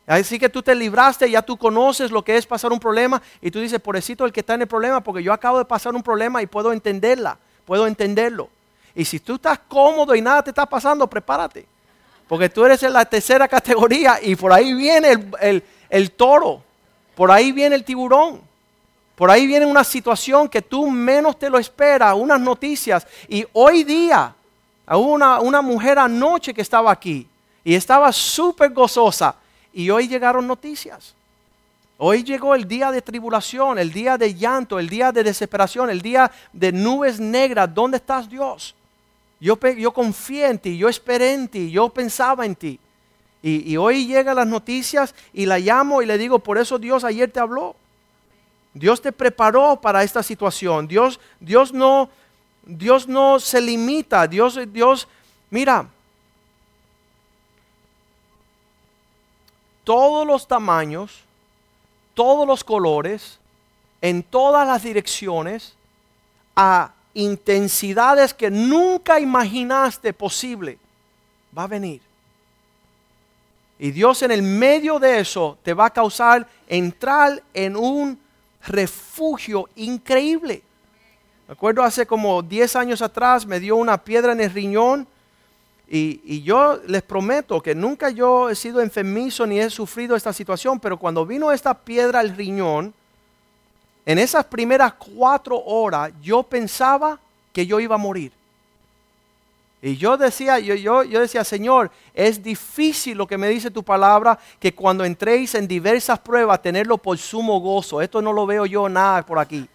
[0.06, 3.50] Así que tú te libraste, ya tú conoces lo que es pasar un problema y
[3.50, 6.02] tú dices, pobrecito el que está en el problema, porque yo acabo de pasar un
[6.02, 8.50] problema y puedo entenderla, puedo entenderlo.
[8.94, 11.66] Y si tú estás cómodo y nada te está pasando, prepárate.
[12.28, 15.16] Porque tú eres en la tercera categoría y por ahí viene
[15.90, 16.62] el, toro,
[17.14, 18.40] por ahí viene el tiburón,
[19.14, 23.06] por ahí viene una situación que tú menos te lo esperas, unas noticias.
[23.28, 24.34] Y hoy día,
[24.86, 27.26] hubo una, una mujer anoche que estaba aquí
[27.62, 29.36] y estaba súper gozosa
[29.74, 31.14] y hoy llegaron noticias.
[31.98, 36.00] Hoy llegó el día de tribulación, el día de llanto, el día de desesperación, el
[36.00, 37.72] día de nubes negras.
[37.72, 38.74] ¿Dónde estás Dios?
[39.40, 42.80] Yo, yo confié en ti, yo esperé en ti, yo pensaba en ti.
[43.46, 47.30] Y, hoy llegan las noticias y la llamo y le digo, por eso Dios ayer
[47.30, 47.76] te habló.
[48.72, 50.88] Dios te preparó para esta situación.
[50.88, 52.08] Dios, Dios, no,
[52.64, 54.26] Dios no se limita.
[54.26, 55.06] Dios, Dios,
[55.50, 55.87] mira,
[59.85, 61.20] todos los tamaños,
[62.14, 63.38] todos los colores,
[64.01, 65.75] en todas las direcciones,
[66.57, 70.79] a intensidades que nunca imaginaste posible,
[71.57, 72.01] va a venir.
[73.79, 78.18] Y Dios en el medio de eso te va a causar entrar en un
[78.66, 80.62] refugio increíble.
[81.47, 85.07] Me acuerdo hace como 10 años atrás me dio una piedra en el riñón
[85.88, 90.81] y, yo les prometo que nunca yo he sido enfermizo ni he sufrido esta situación,
[90.81, 92.94] pero cuando vino esta piedra al riñón,
[94.07, 97.18] en esas primeras cuatro horas yo pensaba
[97.53, 98.33] que yo iba a morir.
[99.81, 103.83] Y yo decía, yo, yo, yo decía, Señor, es difícil lo que me dice tu
[103.83, 108.01] palabra, que cuando entréis en diversas pruebas, tenerlo por sumo gozo.
[108.01, 109.68] Esto no lo veo yo nada por aquí.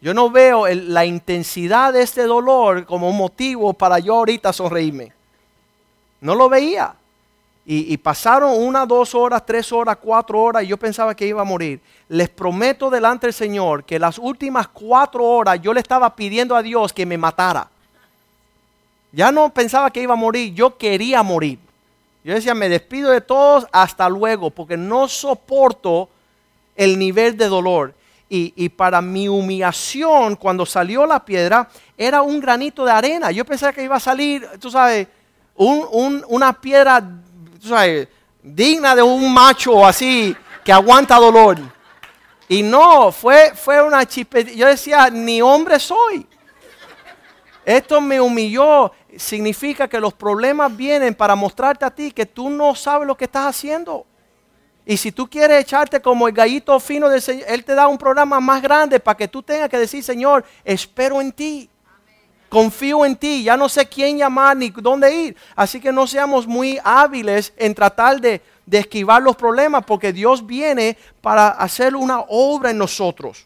[0.00, 5.12] Yo no veo la intensidad de este dolor como motivo para yo ahorita sonreírme.
[6.20, 6.94] No lo veía.
[7.68, 11.44] Y, pasaron una, dos horas, tres horas, cuatro horas y yo pensaba que iba a
[11.44, 11.80] morir.
[12.08, 16.62] Les prometo delante del Señor que las últimas cuatro horas yo le estaba pidiendo a
[16.62, 17.68] Dios que me matara.
[19.10, 21.58] Ya no pensaba que iba a morir, yo quería morir.
[22.22, 26.08] Yo decía, me despido de todos, hasta luego, porque no soporto
[26.76, 27.94] el nivel de dolor.
[28.28, 33.30] Y, para mi humillación, cuando salió la piedra, era un granito de arena.
[33.30, 35.06] Yo pensé que iba a salir, tú sabes,
[35.54, 37.00] un- un- una piedra,
[37.60, 38.08] tú sabes,
[38.42, 41.58] digna de un macho así que aguanta dolor.
[42.48, 44.54] Y no, fue, fue una chispe.
[44.56, 46.26] Yo decía, ni hombre soy.
[47.64, 48.92] Esto me humilló.
[49.16, 53.24] Significa que los problemas vienen para mostrarte a ti que tú no sabes lo que
[53.24, 54.06] estás haciendo.
[54.88, 57.98] Y si tú quieres echarte como el gallito fino del Señor, Él te da un
[57.98, 61.68] programa más grande para que tú tengas que decir, Señor, espero en ti.
[62.48, 65.36] Confío en ti, ya no sé quién llamar ni dónde ir.
[65.56, 70.46] Así que no seamos muy hábiles en tratar de, de esquivar los problemas, porque Dios
[70.46, 73.44] viene para hacer una obra en nosotros.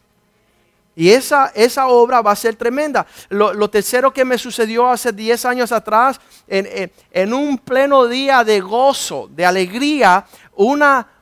[0.95, 3.05] Y esa, esa obra va a ser tremenda.
[3.29, 8.59] Lo, tercero que me sucedió hace 10 años atrás, en, en- un pleno día de
[8.59, 10.25] gozo, de alegría,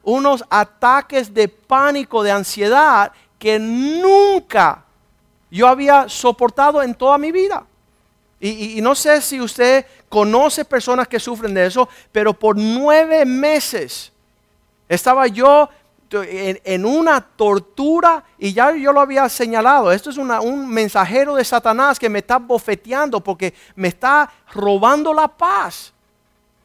[0.04, 4.84] unos ataques de pánico, de ansiedad que nunca
[5.52, 7.64] yo había soportado en toda mi vida.
[8.40, 13.24] Y- y no sé si usted conoce personas que sufren de eso, pero por nueve
[13.26, 14.12] meses
[14.88, 15.70] estaba yo
[16.12, 19.92] en, una tortura y ya yo lo había señalado.
[19.92, 25.14] Esto es una- un mensajero de Satanás que me está bofeteando porque me está robando
[25.14, 25.94] la paz.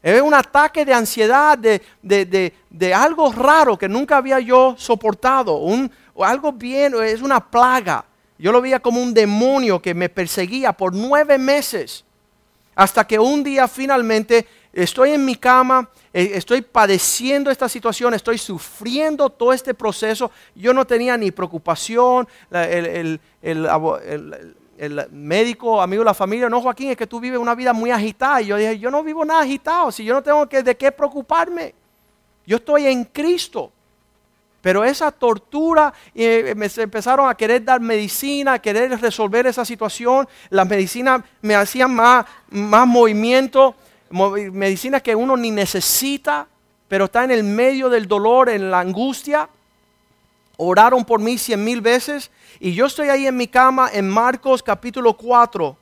[0.01, 4.75] Es un ataque de ansiedad, de, de- de- de algo raro que nunca había yo
[4.77, 5.57] soportado.
[5.57, 8.05] Un, algo bien, es una plaga.
[8.37, 12.03] Yo lo veía como un demonio que me perseguía por nueve meses.
[12.75, 19.29] Hasta que un día finalmente estoy en mi cama, estoy padeciendo esta situación, estoy sufriendo
[19.29, 20.31] todo este proceso.
[20.55, 22.25] Yo no tenía ni preocupación.
[22.51, 23.19] el,
[25.11, 28.41] médico, amigo de la familia, no Joaquín, es que tú vives una vida muy agitada.
[28.41, 30.91] Y yo dije, yo no vivo nada agitado, si yo no tengo que, de qué
[30.91, 31.75] preocuparme.
[32.45, 33.71] Yo estoy en Cristo.
[34.61, 40.27] Pero esa tortura, eh, me empezaron a querer dar medicina, a querer resolver esa situación.
[40.49, 43.84] Las medicinas me hacían más, más movimiento, mo-
[44.15, 46.47] medicinas que uno ni necesita,
[46.87, 49.49] pero está en el medio del dolor, en la angustia.
[50.57, 54.63] Oraron por mí cien mil veces y yo estoy ahí en mi cama en Marcos
[54.63, 55.75] capítulo 4,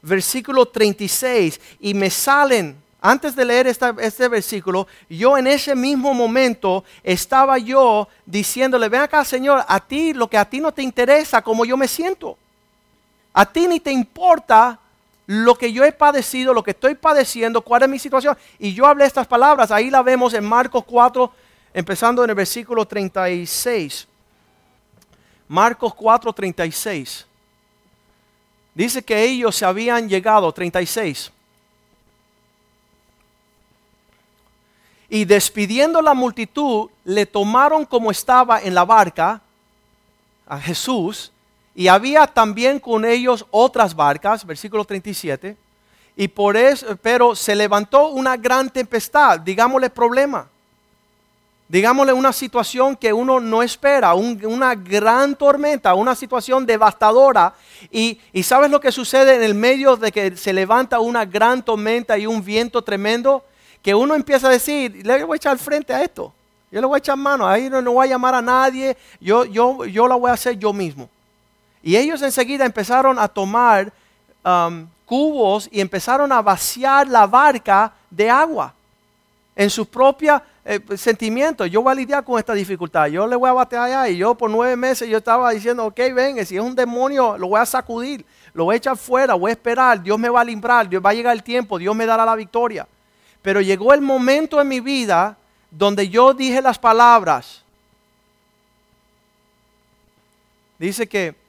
[0.00, 6.84] versículo 36 y me salen, antes de leer este versículo, yo en ese mismo momento
[7.02, 11.42] estaba yo diciéndole, ven acá Señor, a ti lo que a ti no te interesa
[11.42, 12.38] como yo me siento.
[13.34, 14.78] A ti ni te importa
[15.26, 18.36] lo que yo he padecido, lo que estoy padeciendo, cuál es mi situación.
[18.58, 21.32] Y yo hablé estas palabras, ahí la vemos en Marcos 4,
[21.72, 24.06] empezando en el versículo 36.
[25.48, 27.26] Marcos 4, 36.
[28.74, 31.30] Dice que ellos se habían llegado, 36.
[35.08, 39.40] Y despidiendo la multitud, le tomaron como estaba en la barca
[40.46, 41.30] a Jesús,
[41.74, 45.56] y había también con ellos otras barcas, versículo 37,
[46.16, 50.46] y por eso, pero se levantó una gran tempestad, digámosle problema,
[51.68, 57.54] digámosle una situación que uno no espera, un- una gran tormenta, una situación devastadora,
[57.90, 61.64] y, y ¿sabes lo que sucede en el medio de que se levanta una gran
[61.64, 63.42] tormenta y un viento tremendo?
[63.82, 66.32] Que uno empieza a decir, le voy a echar frente a esto,
[66.70, 69.44] yo le voy a echar mano, ahí no, no voy a llamar a nadie, yo,
[69.44, 71.08] yo, yo la voy a hacer yo mismo.
[71.86, 73.92] Y ellos enseguida empezaron a tomar
[74.42, 78.72] um, cubos y empezaron a vaciar la barca de agua
[79.54, 81.66] en su propia eh, sentimiento.
[81.66, 83.08] Yo voy a lidiar con esta dificultad.
[83.08, 84.08] Yo le voy a batear allá.
[84.08, 87.48] Y yo por nueve meses yo estaba diciendo, ok, ven, si es un demonio, lo
[87.48, 90.44] voy a sacudir, lo voy a echar fuera, voy a esperar, Dios me va a
[90.44, 92.88] librar, Dios va a llegar el tiempo, Dios me dará la victoria.
[93.42, 95.36] Pero llegó el momento en mi vida
[95.70, 97.62] donde yo dije las palabras.
[100.78, 101.43] Dice que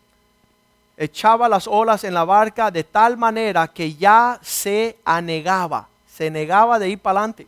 [0.97, 6.79] echaba las olas en la barca de tal manera que ya se anegaba, se negaba
[6.79, 7.47] de ir para adelante.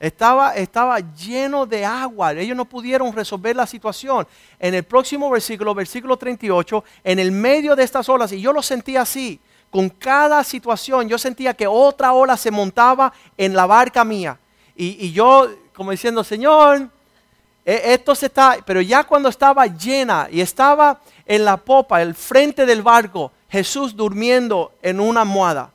[0.00, 4.26] Estaba, estaba lleno de agua, ellos no pudieron resolver la situación.
[4.58, 8.60] En el próximo versículo, versículo 38, en el medio de estas olas, y yo lo
[8.60, 14.04] sentía así, con cada situación, yo sentía que otra ola se montaba en la barca
[14.04, 14.38] mía.
[14.76, 16.90] Y, y yo, como diciendo, Señor,
[17.64, 22.66] esto se está, pero ya cuando estaba llena y estaba en la popa, el frente
[22.66, 25.70] del barco, Jesús durmiendo en una almohada.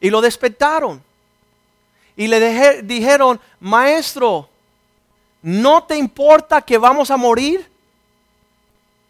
[0.00, 1.02] Y lo despertaron.
[2.16, 4.48] Y le dijeron, maestro,
[5.42, 7.68] ¿no te importa que vamos a morir?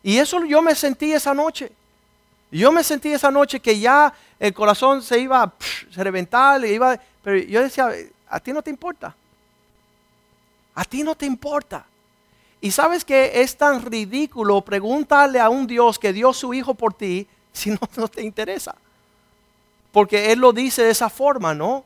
[0.03, 1.73] Y eso yo me sentí esa noche.
[2.51, 5.53] Yo me sentí esa noche que ya el corazón se iba a
[5.97, 7.91] reventar, iba, pero yo decía,
[8.29, 9.15] a ti no te importa.
[10.75, 11.87] A ti no te importa.
[12.61, 16.95] Y sabes que es tan ridículo preguntarle a un Dios que dio su hijo por
[16.95, 18.75] ti si no, no te interesa.
[19.93, 21.85] Porque Él lo dice de esa forma, ¿no?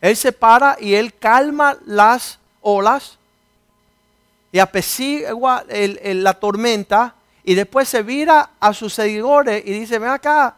[0.00, 3.18] Él se para y Él calma las olas
[4.52, 7.14] y apacigua la tormenta
[7.44, 10.56] y después se vira a sus seguidores y dice, ven acá,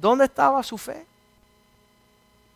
[0.00, 1.06] ¿dónde estaba su fe?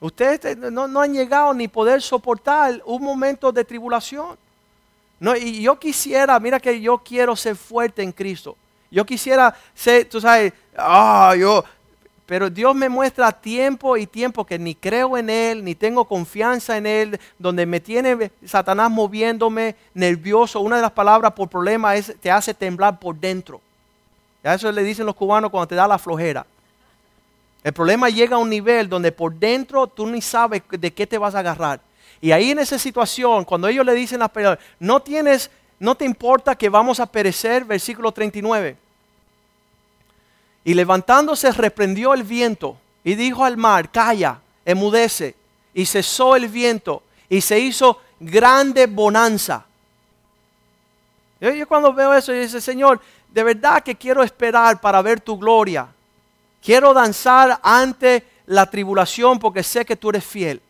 [0.00, 4.36] Ustedes no, no, han llegado ni poder soportar un momento de tribulación.
[5.20, 8.56] No, y yo quisiera, mira que yo quiero ser fuerte en Cristo.
[8.90, 11.62] Yo quisiera ser, tú sabes, ah, yo,
[12.30, 16.76] pero Dios me muestra tiempo y tiempo que ni creo en Él, ni tengo confianza
[16.76, 20.60] en Él, donde me tiene Satanás moviéndome nervioso.
[20.60, 23.60] Una de las palabras por problema es te hace temblar por dentro.
[24.44, 26.46] A eso le dicen los cubanos cuando te da la flojera.
[27.62, 31.18] El problema llega a un nivel donde por dentro tú ni sabes de qué te
[31.18, 31.80] vas a agarrar.
[32.20, 36.04] Y ahí en esa situación, cuando ellos le dicen las palabras, no tienes, no te
[36.04, 38.76] importa que vamos a perecer, versículo 39.
[40.64, 45.34] Y levantándose reprendió el viento y dijo al mar, calla, emudece.
[45.72, 49.64] Y cesó el viento y se hizo grande bonanza.
[51.40, 55.38] Yo, cuando veo eso, yo dice, Señor, de verdad que quiero esperar para ver tu
[55.38, 55.88] gloria.
[56.62, 60.60] Quiero danzar ante la tribulación porque sé que tú eres fiel.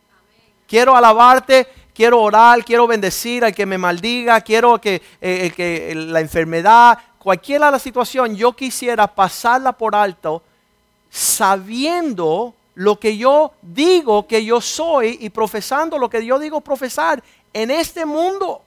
[0.71, 6.21] Quiero alabarte, quiero orar, quiero bendecir al que me maldiga, quiero que, eh, que la
[6.21, 10.45] enfermedad, cualquiera la situación, yo quisiera pasarla por alto
[11.11, 17.21] sabiendo lo que yo digo que yo soy y profesando lo que yo digo profesar
[17.53, 18.63] en este mundo,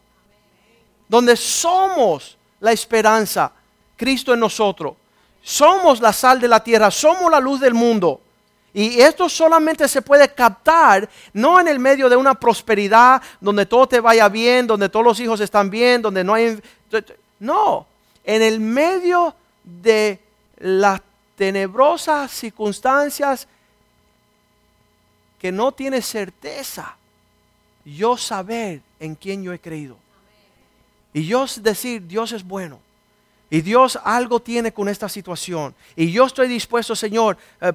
[1.07, 3.49] donde somos la esperanza,
[3.95, 4.95] Cristo en nosotros.
[5.41, 8.19] Somos la sal de la tierra, somos la luz del mundo.
[8.73, 13.87] Y esto solamente se puede captar no en el medio de una prosperidad donde todo
[13.87, 16.59] te vaya bien, donde todos los hijos están bien, donde no hay...
[17.39, 17.85] No,
[18.23, 20.19] en el medio de
[20.57, 21.01] las
[21.35, 23.47] tenebrosas circunstancias
[25.39, 26.95] que no tienes certeza,
[27.85, 29.97] yo saber en quién yo he creído.
[31.13, 32.79] Y yo decir, Dios es bueno.
[33.49, 35.75] Y Dios algo tiene con esta situación.
[35.95, 37.73] Y yo estoy dispuesto, Señor, eh,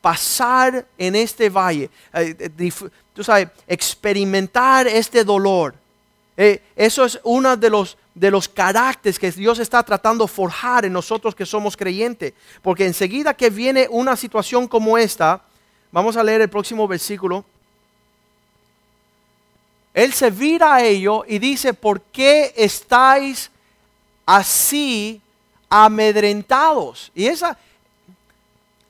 [0.00, 1.90] pasar en este valle.
[2.12, 2.72] Eh, eh,
[3.14, 5.74] tú sabes, experimentar este dolor.
[6.36, 10.92] eso es uno de los, de los caracteres que Dios está tratando de forjar en
[10.92, 12.32] nosotros que somos creyentes.
[12.62, 15.42] Porque enseguida que viene una situación como esta,
[15.90, 17.44] vamos a leer el próximo versículo.
[19.94, 23.50] Él se vira a ello y dice, ¿por qué estáis
[24.24, 25.20] así
[25.68, 27.10] amedrentados?
[27.16, 27.58] Y esa,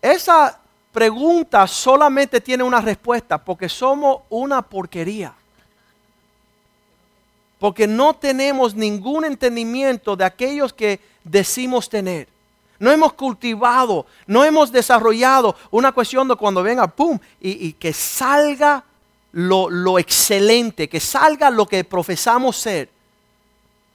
[0.03, 0.58] esa
[0.93, 5.35] pregunta solamente tiene una respuesta, porque somos una porquería.
[7.59, 12.29] Porque no tenemos ningún entendimiento de aquellos que decimos tener.
[12.79, 17.19] No hemos cultivado, no hemos desarrollado una cuestión de cuando venga, ¡pum!
[17.41, 18.85] Y, que salga
[19.33, 22.89] lo, lo excelente, que salga lo que profesamos ser.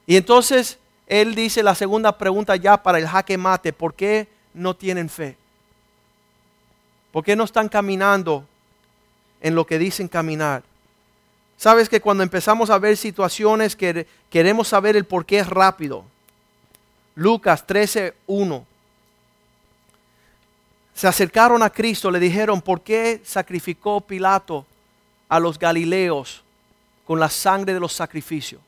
[0.06, 4.74] Y entonces él dice la segunda pregunta ya para el jaque mate, ¿por qué no
[4.74, 5.36] tienen fe?
[7.14, 8.44] ¿Por qué no están caminando
[9.40, 10.64] en lo que dicen caminar?
[11.56, 16.04] Sabes que cuando empezamos a ver situaciones que queremos saber el por qué es rápido.
[17.14, 18.64] Lucas 13:1.
[20.92, 24.66] Se acercaron a Cristo, le dijeron, ¿por qué sacrificó Pilato
[25.28, 26.42] a los galileos
[27.06, 28.60] con la sangre de los sacrificios?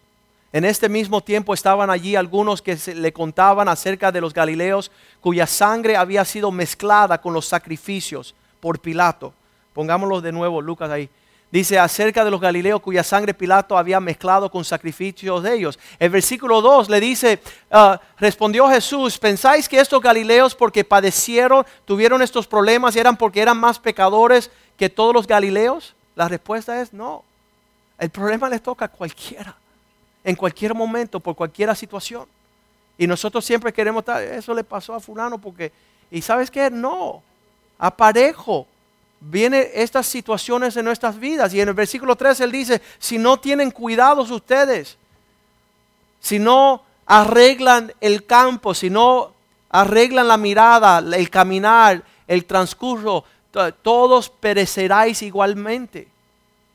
[0.57, 4.91] En este mismo tiempo estaban allí algunos que le contaban acerca de los galileos
[5.21, 9.35] cuya sangre había sido mezclada con los sacrificios por Pilato.
[9.75, 11.11] Pongámoslo de nuevo, Lucas ahí.
[11.51, 15.79] Dice acerca de los galileos cuya sangre Pilato había mezclado con sacrificios de ellos.
[15.99, 17.39] El versículo 2 le dice,
[17.71, 23.43] ah, respondió Jesús, ¿pensáis que estos galileos porque padecieron, tuvieron estos problemas y eran porque
[23.43, 25.95] eran más pecadores que todos los galileos?
[26.15, 27.25] La respuesta es no.
[27.99, 29.55] El problema les toca a cualquiera
[30.27, 32.27] en cualquier momento, por cualquier situación.
[32.99, 35.70] Y nosotros siempre queremos estar, eso le pasó a fulano porque,
[36.11, 37.22] y sabes qué, no,
[37.79, 38.66] aparejo.
[39.20, 41.55] Vienen estas situaciones en nuestras vidas.
[41.55, 44.99] Y en el versículo 3 él dice, si no tienen cuidados ustedes,
[46.18, 49.31] si no arreglan el campo, si no
[49.70, 53.24] arreglan la mirada, el caminar, el transcurso,
[53.81, 56.09] todos pereceráis igualmente.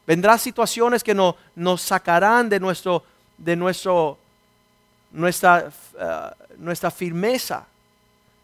[0.07, 3.03] Vendrán situaciones que nos sacarán de nuestro
[3.43, 4.17] de nuestro,
[5.11, 7.65] nuestra, eh, nuestra firmeza.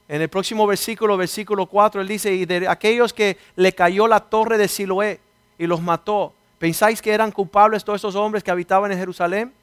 [0.07, 4.21] En el próximo versículo, versículo 4, él dice, y de aquellos que le cayó la
[4.21, 5.19] torre de Siloé
[5.57, 9.53] y los mató, ¿pensáis que eran culpables todos esos hombres que habitaban en Jerusalén?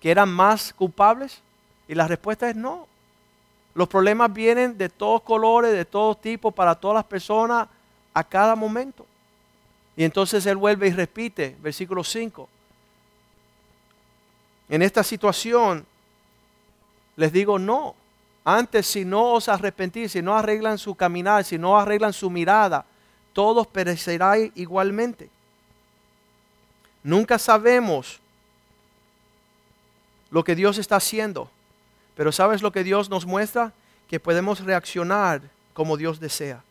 [0.00, 1.40] ¿Que eran más culpables?
[1.88, 2.86] Y la respuesta es no.
[3.74, 7.68] Los problemas vienen de todos colores, de todo tipo, para todas las personas,
[8.12, 9.06] a cada momento.
[9.96, 12.48] Y entonces él vuelve y repite, versículo 5.
[14.68, 15.86] En esta situación,
[17.16, 17.94] les digo no.
[18.44, 22.84] Antes, si no os arrepentís, si no arreglan su caminar, si no arreglan su mirada,
[23.32, 25.30] todos perecerán igualmente.
[27.02, 28.20] Nunca sabemos
[30.30, 31.50] lo que Dios está haciendo,
[32.16, 33.72] pero ¿sabes lo que Dios nos muestra?
[34.08, 35.40] Que podemos reaccionar
[35.72, 36.62] como Dios desea.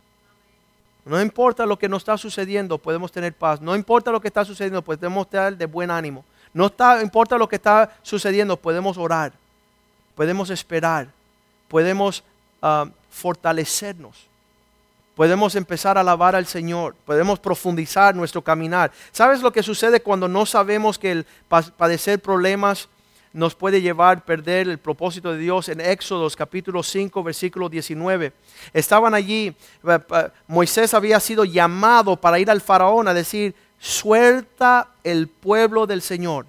[1.06, 3.60] No importa lo que nos está sucediendo, podemos tener paz.
[3.60, 6.24] No importa lo que está sucediendo, podemos estar de buen ánimo.
[6.54, 9.34] No importa lo que está sucediendo, podemos orar,
[10.16, 11.08] podemos esperar,
[11.68, 12.24] podemos
[12.62, 14.28] ah, fortalecernos.
[15.16, 18.92] Podemos empezar a alabar al Señor, podemos profundizar nuestro caminar.
[19.12, 21.26] ¿Sabes lo que sucede cuando no sabemos que el
[21.78, 22.90] padecer problemas
[23.34, 28.32] nos puede llevar a perder el propósito de Dios en Éxodos capítulo 5 versículo 19.
[28.72, 29.56] Estaban allí,
[29.88, 30.00] eh,
[30.48, 36.46] Moisés había sido llamado para ir al faraón a decir, suelta el pueblo del Señor,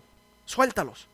[0.47, 1.09] suéltalos.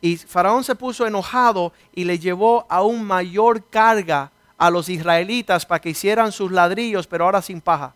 [0.00, 5.82] Y Faraón se puso enojado y le llevó aún mayor carga a los israelitas para
[5.82, 7.92] que hicieran sus ladrillos, pero ahora sin paja.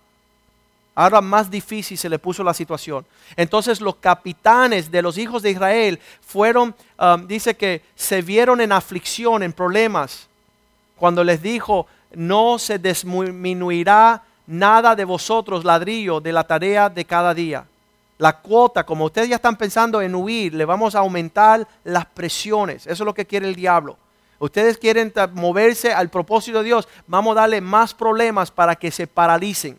[0.95, 3.07] Ahora más difícil se le puso la situación.
[3.35, 8.73] Entonces los capitanes de los hijos de Israel fueron, um, dice que se vieron en
[8.73, 10.29] aflicción, en problemas,
[10.99, 17.35] cuando les dijo, no se disminuirá nada de vosotros ladrillo de la tarea de cada
[17.35, 17.67] día
[18.23, 22.87] la cuota, como ustedes ya están pensando en huir, le vamos a aumentar las presiones.
[22.87, 23.97] Eso es lo que quiere el diablo.
[24.39, 29.09] Ustedes quieren moverse al propósito de Dios, vamos a darle más problemas para que se
[29.09, 29.77] paralicen,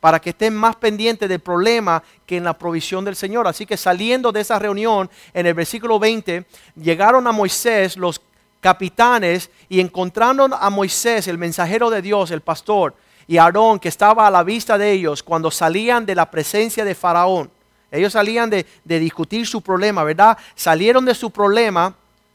[0.00, 3.46] para que estén más pendientes del problema que en la provisión del Señor.
[3.46, 8.18] Así que saliendo de esa reunión, en el versículo 20, llegaron a Moisés los
[8.60, 12.94] capitanes y encontrando a Moisés, el mensajero de Dios, el pastor,
[13.28, 16.94] y Aarón, que estaba a la vista de ellos cuando salían de la presencia de
[16.94, 17.50] Faraón,
[17.90, 20.36] ellos salían de, discutir su problema, ¿verdad?
[20.54, 21.94] Salieron de su problema,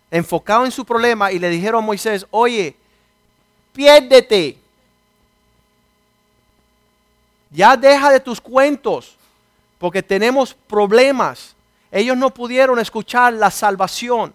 [0.09, 2.75] enfocados en su problema y le dijeron a Moisés, oye,
[3.73, 4.57] piérdete.
[7.49, 9.15] Ya deja de tus cuentos,
[9.77, 11.55] porque tenemos problemas.
[11.91, 14.33] Ellos no pudieron escuchar la salvación,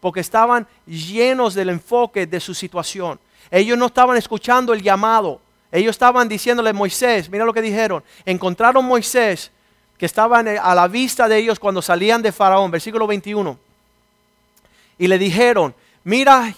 [0.00, 3.18] porque estaban llenos del enfoque de su situación.
[3.50, 5.40] Ellos no estaban escuchando el llamado.
[5.76, 9.50] Ellos estaban diciéndole Moisés, mira lo que dijeron, encontraron Moisés
[9.98, 13.58] que estaban a la vista de ellos cuando salían de Faraón, versículo 21.
[14.98, 16.54] Y le dijeron, mira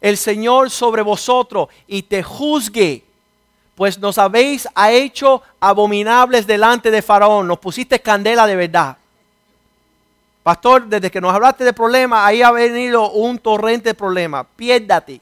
[0.00, 3.02] el Señor sobre vosotros y te juzgue,
[3.74, 8.96] pues nos habéis hecho abominables delante de Faraón, nos pusiste candela de verdad.
[10.44, 14.46] Pastor, desde que nos hablaste de problemas, ahí ha venido un torrente de problemas.
[14.54, 15.20] Piérdate.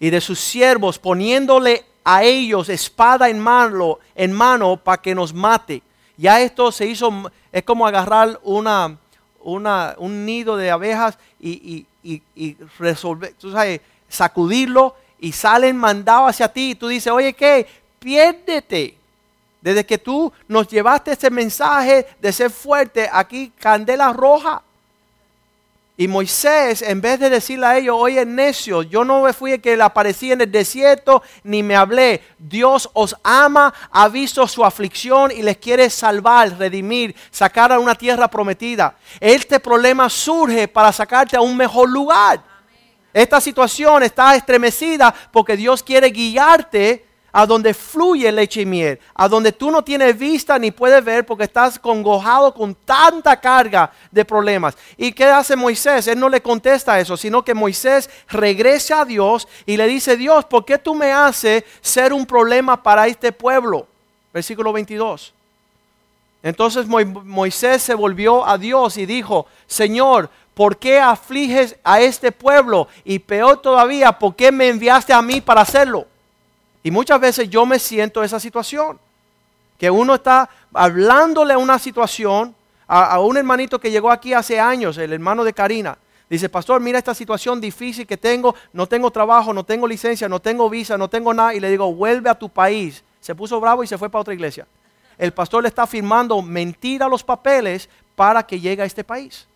[0.00, 5.32] Y de sus siervos poniéndole a ellos espada en mano, en mano para que nos
[5.32, 5.82] mate.
[6.16, 8.96] Ya esto se hizo, es como agarrar una,
[9.42, 11.86] una, un nido de abejas y,
[13.52, 16.70] sabes, sacudirlo y salen mandados hacia ti.
[16.70, 17.66] Y tú dices, oye, ¿qué?
[17.98, 18.96] Piérdete.
[19.60, 24.62] Desde que tú nos llevaste ese mensaje de ser fuerte, aquí candela roja.
[26.00, 29.76] Y Moisés, en vez de decirle a ellos, oye necio, yo no fui el que
[29.76, 32.22] le aparecí en el desierto, ni me hablé.
[32.38, 37.94] Dios os ama, ha visto su aflicción y les quiere salvar, redimir, sacar a una
[37.94, 38.96] tierra prometida.
[39.20, 42.42] Este problema surge para sacarte a un mejor lugar.
[43.12, 49.28] Esta situación está estremecida porque Dios quiere guiarte a donde fluye leche y miel, a
[49.28, 54.24] donde tú no tienes vista ni puedes ver porque estás congojado con tanta carga de
[54.24, 54.76] problemas.
[54.96, 56.06] ¿Y qué hace Moisés?
[56.06, 60.44] Él no le contesta eso, sino que Moisés regresa a Dios y le dice, Dios,
[60.44, 63.86] ¿por qué tú me haces ser un problema para este pueblo?
[64.32, 65.34] Versículo 22.
[66.42, 72.88] Entonces Moisés se volvió a Dios y dijo, Señor, ¿por qué afliges a este pueblo?
[73.04, 76.06] Y peor todavía, ¿por qué me enviaste a mí para hacerlo?
[76.82, 78.98] Y muchas veces yo me siento esa situación.
[79.78, 82.54] Que uno está hablándole a una situación,
[82.86, 85.96] a, un hermanito que llegó aquí hace años, el hermano de Karina.
[86.28, 90.38] Dice, pastor, mira esta situación difícil que tengo, no tengo trabajo, no tengo licencia, no
[90.38, 91.54] tengo visa, no tengo nada.
[91.54, 93.02] Y le digo, vuelve a tu país.
[93.20, 94.66] Se puso bravo y se fue para otra iglesia.
[95.18, 99.46] El pastor le está firmando mentira los papeles para que llegue a este país.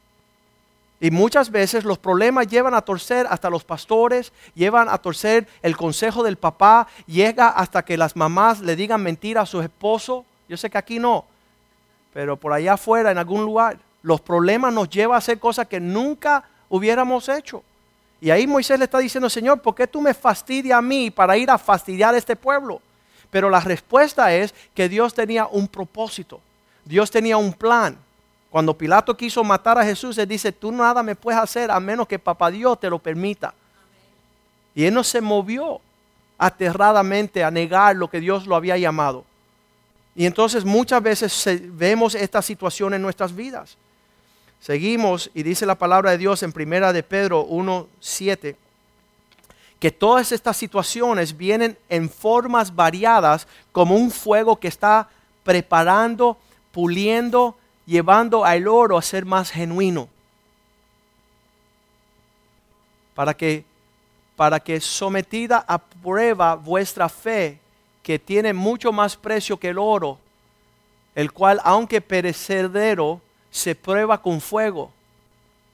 [1.01, 5.77] Y muchas veces los problemas llevan a torcer hasta los pastores, llevan a torcer el
[5.77, 10.25] consejo del papá, llega hasta que las mamás le digan mentira a su esposo.
[10.49, 11.25] Yo sé que aquí no,
[12.13, 13.79] pero por allá afuera, en algún lugar.
[14.03, 17.63] Los problemas nos llevan a hacer cosas que nunca hubiéramos hecho.
[18.21, 21.37] Y ahí Moisés le está diciendo, Señor, ¿por qué tú me fastidias a mí para
[21.37, 22.81] ir a fastidiar a este pueblo?
[23.31, 26.41] Pero la respuesta es que Dios tenía un propósito.
[26.85, 27.99] Dios tenía un plan.
[28.55, 32.07] Cuando Pilato quiso matar a Jesús, él dice, tú nada me puedes hacer a menos
[32.07, 33.53] que papá Dios te lo permita.
[34.77, 35.81] Y él no se movió
[36.39, 39.25] aterradamente a negar lo que Dios lo había llamado.
[40.15, 43.77] Y entonces muchas veces vemos esta situación en nuestras vidas.
[44.61, 48.55] Seguimos y dice la palabra de Dios en primera de Pedro 1:7
[49.81, 55.09] que todas estas situaciones vienen en formas variadas como un fuego que está
[55.43, 56.39] preparando,
[56.71, 57.57] puliendo,
[57.87, 60.09] llevando al oro a ser más genuino.
[63.15, 63.65] Para que
[64.37, 67.59] para que sometida a prueba vuestra fe,
[68.03, 70.19] que tiene mucho más precio que el oro,
[71.15, 73.21] el cual aunque perecedero
[73.51, 74.91] se prueba con fuego.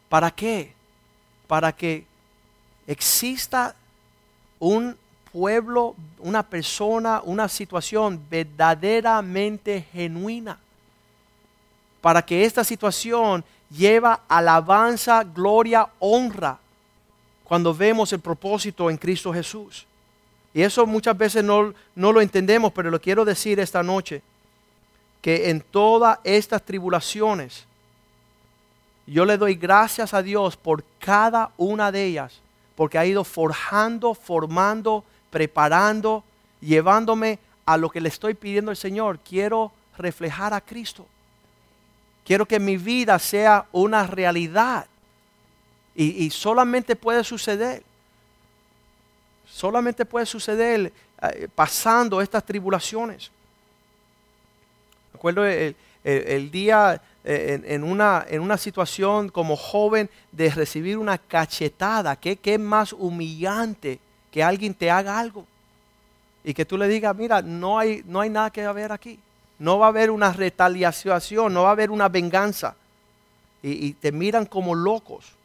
[0.09, 0.75] ¿Para qué?
[1.47, 2.05] Para que
[2.87, 3.75] exista
[4.59, 4.97] un
[5.33, 10.59] pueblo, una persona, una situación verdaderamente genuina.
[12.01, 16.59] Para que esta situación lleva alabanza, gloria, honra,
[17.45, 19.87] cuando vemos el propósito en Cristo Jesús.
[20.53, 24.23] Y eso muchas veces no, no lo entendemos, pero lo quiero decir esta noche,
[25.23, 27.65] que en todas estas tribulaciones,
[29.07, 32.41] yo le doy gracias a Dios por cada una de ellas,
[32.75, 36.25] porque ha ido forjando, formando, preparando,
[36.61, 39.19] llevándome a lo que le estoy pidiendo al Señor.
[39.19, 41.07] Quiero reflejar a Cristo.
[42.25, 44.87] Quiero que mi vida sea una realidad.
[45.95, 47.83] Y, solamente puede suceder.
[49.47, 53.31] Solamente puede suceder eh, pasando estas tribulaciones.
[55.13, 61.19] Recuerdo el, el día eh, en, una, en una situación como joven de recibir una
[61.19, 62.17] cachetada.
[62.17, 64.01] ¿Qué, ¿Qué más humillante
[64.31, 65.45] que alguien te haga algo?
[66.43, 69.19] Y que tú le digas, mira, no hay, no hay nada que haber aquí.
[69.61, 72.75] No va a haber una retaliación, no va a haber una venganza.
[73.63, 75.37] y te miran como locos.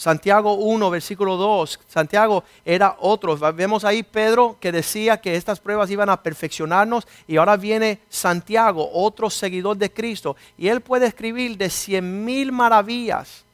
[0.00, 1.78] Santiago 1, versículo 2.
[1.86, 3.36] Santiago era otro.
[3.52, 8.88] Vemos ahí Pedro que decía que estas pruebas iban a perfeccionarnos y ahora viene Santiago,
[8.94, 10.36] otro seguidor de Cristo.
[10.56, 13.44] Y él puede escribir de cien mil maravillas.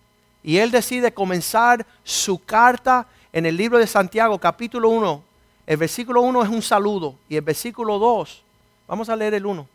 [0.44, 5.22] Y él decide comenzar su carta en el libro de Santiago, capítulo 1.
[5.66, 8.44] El versículo 1 es un saludo y el versículo 2,
[8.86, 9.66] vamos a leer el 1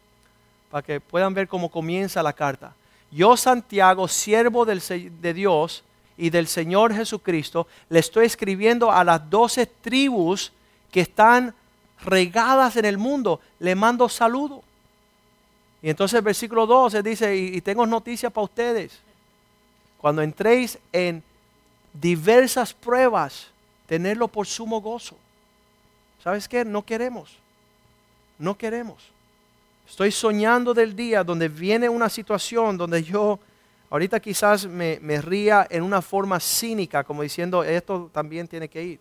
[0.70, 2.74] para que puedan ver cómo comienza la carta.
[3.12, 5.84] Yo, Santiago, siervo de Dios,
[6.22, 10.52] y del Señor Jesucristo, le estoy escribiendo a las doce tribus
[10.92, 11.52] que están
[12.06, 13.40] regadas en el mundo.
[13.58, 14.62] Le mando saludo.
[15.82, 19.00] Y entonces el versículo 12 dice, y, y tengo noticias para ustedes.
[19.98, 21.24] Cuando entréis en
[21.92, 23.48] diversas pruebas,
[23.88, 25.18] tenerlo por sumo gozo.
[26.24, 26.64] ¿Sabes qué?
[26.64, 27.41] No queremos.
[28.42, 29.10] No queremos.
[29.88, 33.40] Estoy soñando del día donde viene una situación donde yo
[33.92, 39.00] Ahorita quizás me, ría en una forma cínica, como diciendo, esto también tiene que ir.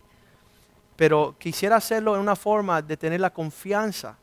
[0.97, 4.17] Pero quisiera hacerlo en una forma de tener la confianza.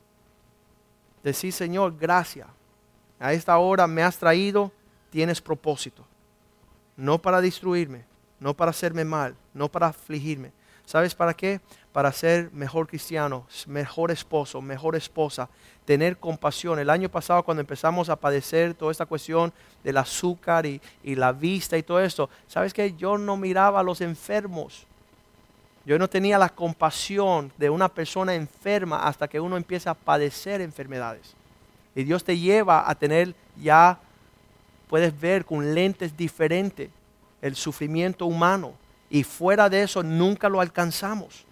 [1.23, 2.47] Decir, Señor, gracias.
[3.19, 4.71] A esta hora me has traído,
[5.09, 6.07] tienes propósito.
[6.99, 8.05] No para destruirme,
[8.39, 10.53] no para hacerme mal, no para afligirme.
[10.85, 11.63] ¿Sabes para qué?
[11.99, 15.49] Para ser mejor cristiano, mejor esposo, mejor esposa,
[15.85, 16.79] tener compasión.
[16.79, 21.77] El año pasado cuando empezamos a padecer toda esta cuestión del azúcar y, la vista
[21.77, 24.87] y todo esto, ¿sabes que Yo no miraba a los enfermos.
[25.85, 30.61] Yo no tenía la compasión de una persona enferma hasta que uno empieza a padecer
[30.61, 31.35] enfermedades.
[31.97, 33.99] Y Dios te lleva a tener ya,
[34.87, 36.91] puedes ver con lentes diferentes
[37.43, 38.75] el sufrimiento humano.
[39.11, 41.48] Y fuera de eso nunca lo alcanzamos.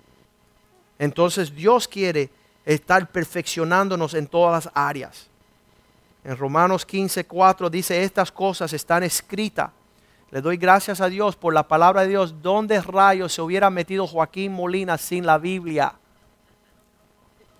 [0.98, 2.30] Entonces Dios quiere
[2.64, 5.28] estar perfeccionándonos en todas las áreas.
[6.24, 9.70] En Romanos 15, 4 dice, estas cosas están escritas.
[10.30, 12.42] Le doy gracias a Dios por la palabra de Dios.
[12.42, 15.94] ¿Dónde rayos se hubiera metido Joaquín Molina sin la Biblia?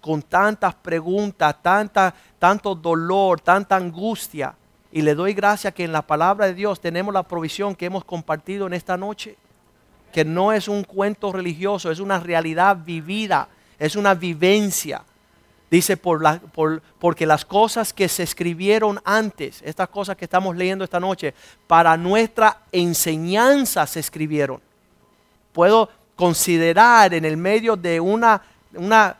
[0.00, 4.56] Con tantas preguntas, tanta, tanto dolor, tanta angustia.
[4.90, 8.04] Y le doy gracias que en la palabra de Dios tenemos la provisión que hemos
[8.04, 9.36] compartido en esta noche.
[10.16, 13.48] Que no es un cuento religioso, es una realidad vivida
[13.78, 15.02] es una vivencia.
[15.70, 20.56] Dice, por la, por, porque las cosas que se escribieron antes, estas cosas que estamos
[20.56, 21.34] leyendo esta noche,
[21.66, 24.60] para nuestra enseñanza se escribieron.
[25.52, 28.40] Puedo considerar en el medio de una,
[28.74, 29.16] una,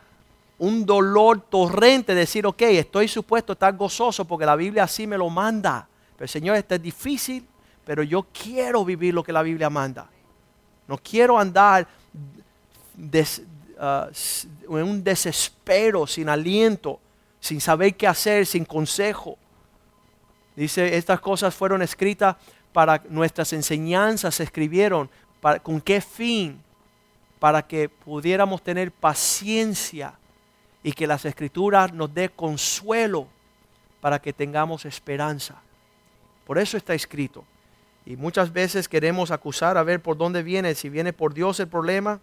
[0.58, 5.18] un dolor torrente, decir, ok, estoy supuesto a estar gozoso porque la Biblia así me
[5.18, 5.88] lo manda.
[6.16, 7.44] Pero Señor, esto es difícil,
[7.84, 10.08] pero yo quiero vivir lo que la Biblia manda.
[10.88, 11.86] No quiero andar
[13.78, 17.00] ah, en un desespero, sin aliento,
[17.40, 19.36] sin saber qué hacer, sin consejo.
[20.54, 22.36] Dice, estas cosas fueron escritas
[22.72, 25.10] para nuestras enseñanzas, se escribieron.
[25.40, 26.62] Para, ¿Con qué fin?
[27.38, 30.14] Para que pudiéramos tener paciencia
[30.82, 33.26] y que las escrituras nos dé consuelo
[34.00, 35.56] para que tengamos esperanza.
[36.46, 37.44] Por eso está escrito.
[38.06, 41.66] Y muchas veces queremos acusar a ver por dónde viene, si viene por Dios el
[41.66, 42.20] problema,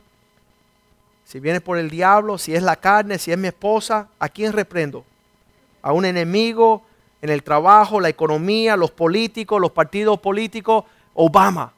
[1.25, 4.53] si viene por el diablo, si es la carne, si es mi esposa, ¿a quién
[4.53, 5.03] reprendo?
[5.81, 6.83] ¿A un enemigo
[7.21, 10.85] en el trabajo, la economía, los políticos, los partidos políticos?
[11.13, 11.73] Obama,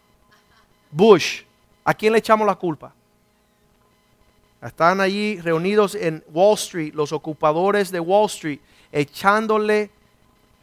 [0.91, 1.41] Bush,
[1.83, 2.93] ¿a quién le echamos la culpa?
[4.61, 8.59] Están allí reunidos en Wall Street, los ocupadores de Wall Street,
[8.91, 9.89] echándole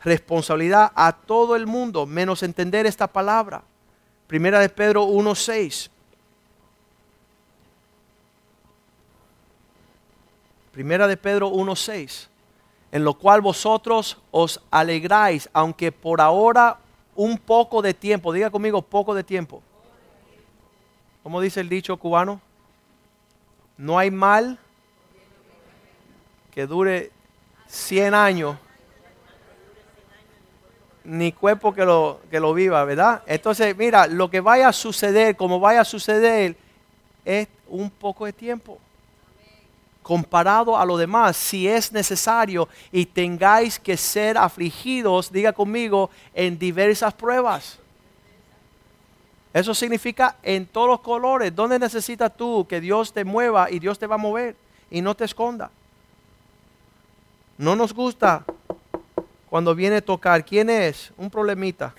[0.05, 3.63] responsabilidad a todo el mundo, menos entender esta palabra.
[4.27, 5.91] Primera de Pedro 1.6.
[10.73, 12.29] Primera de Pedro 1.6.
[12.91, 16.79] En lo cual vosotros os alegráis, aunque por ahora
[17.15, 19.63] un poco de tiempo, diga conmigo poco de tiempo.
[21.23, 22.41] ¿Cómo dice el dicho cubano?
[23.77, 24.59] No hay mal
[26.51, 27.11] que dure
[27.67, 28.57] 100 años
[31.05, 33.23] ni cuerpo que lo, que lo viva, ¿verdad?
[33.27, 36.57] Entonces, mira, lo que vaya a suceder, como vaya a suceder,
[37.25, 38.79] es un poco de tiempo.
[40.03, 46.59] Comparado a lo demás, si es necesario y tengáis que ser afligidos, diga conmigo, en
[46.59, 47.79] diversas pruebas.
[49.53, 51.55] Eso significa en todos los colores.
[51.55, 54.57] ¿Dónde necesitas tú que Dios te mueva y Dios te va a mover
[54.91, 55.71] y no te esconda?
[57.59, 58.45] No nos gusta
[59.53, 61.13] cuando viene a tocar, ¿quién es?
[61.15, 61.93] Un problemita.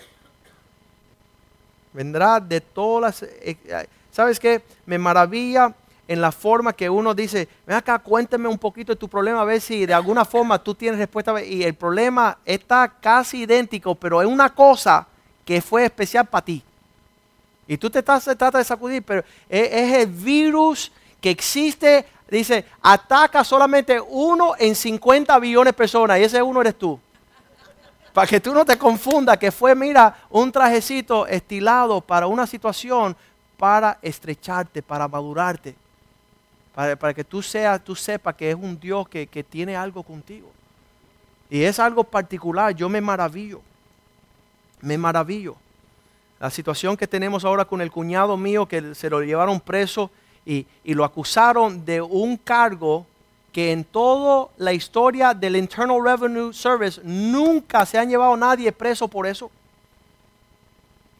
[1.93, 3.29] Vendrá de todas las...
[3.29, 4.63] Eh, eh, ¿Sabes qué?
[4.87, 5.71] Me maravilla
[6.07, 9.45] en la forma que uno dice, ven acá, cuéntame un poquito de tu problema, a
[9.45, 11.43] ver si de alguna forma tú tienes respuesta.
[11.43, 15.05] Y el problema está casi idéntico, pero es una cosa
[15.45, 16.63] que fue especial para ti.
[17.67, 20.91] Y tú te estás, tratas de sacudir, pero es, es el virus
[21.21, 26.79] que existe, dice, ataca solamente uno en 50 billones de personas, y ese uno eres
[26.79, 26.99] tú.
[28.13, 33.15] Para que tú no te confundas que fue, mira, un trajecito estilado para una situación
[33.57, 35.75] para estrecharte, para madurarte.
[36.75, 40.49] Para, que tú, seas, tú sepas que es un Dios que, que tiene algo contigo.
[41.49, 42.75] Y es algo particular.
[42.75, 43.61] Yo me maravillo.
[44.81, 45.55] Me maravillo.
[46.39, 50.11] La situación que tenemos ahora con el cuñado mío que se lo llevaron preso
[50.45, 53.05] y, y lo acusaron de un cargo
[53.53, 59.07] que en toda la historia del Internal Revenue Service nunca se han llevado nadie preso
[59.07, 59.49] por eso.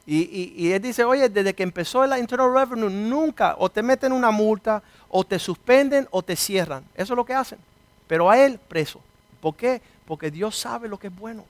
[0.05, 4.31] Y, él dice, oye, desde que empezó el Internal Revenue, nunca o te meten una
[4.31, 6.83] multa, o te suspenden, o te cierran.
[6.95, 7.59] Eso es lo que hacen.
[8.07, 8.99] Pero a él preso.
[9.39, 9.81] ¿Por qué?
[10.05, 11.45] Porque Dios sabe lo que es bueno.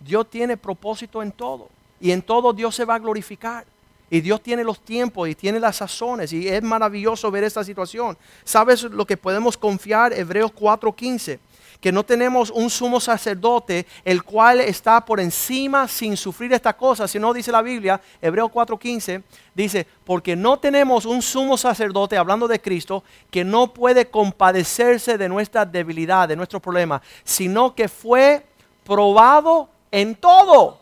[0.00, 1.68] Dios tiene propósito en todo.
[2.00, 3.64] Y en todo Dios se va a glorificar.
[4.12, 6.34] Y Dios tiene los tiempos y tiene las sazones.
[6.34, 8.18] Y es maravilloso ver esta situación.
[8.44, 10.12] ¿Sabes lo que podemos confiar?
[10.12, 11.38] Hebreos 4:15.
[11.80, 17.08] Que no tenemos un sumo sacerdote el cual está por encima sin sufrir esta cosa.
[17.08, 19.22] Si no dice la Biblia, Hebreos 4:15,
[19.54, 25.30] dice, porque no tenemos un sumo sacerdote, hablando de Cristo, que no puede compadecerse de
[25.30, 28.44] nuestra debilidad, de nuestro problema, sino que fue
[28.84, 30.81] probado en todo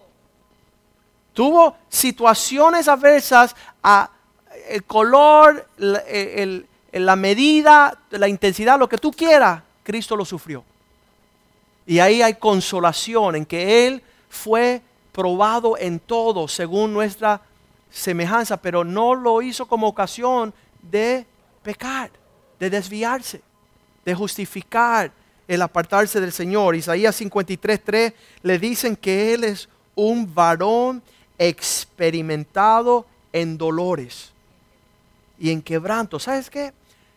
[1.32, 4.10] Tuvo situaciones adversas a
[4.68, 10.64] el color, la medida, la intensidad, lo que tú quieras, Cristo lo sufrió.
[11.86, 17.40] Y ahí hay consolación en que Él fue probado en todo según nuestra
[17.90, 21.26] semejanza, pero no lo hizo como ocasión de
[21.62, 22.10] pecar,
[22.58, 23.42] de desviarse,
[24.04, 25.10] de justificar
[25.48, 26.76] el apartarse del Señor.
[26.76, 31.02] Isaías 53.3 le dicen que Él es un varón
[31.40, 34.30] experimentado en dolores
[35.38, 36.18] y en quebranto.
[36.18, 36.74] ¿Sabes qué?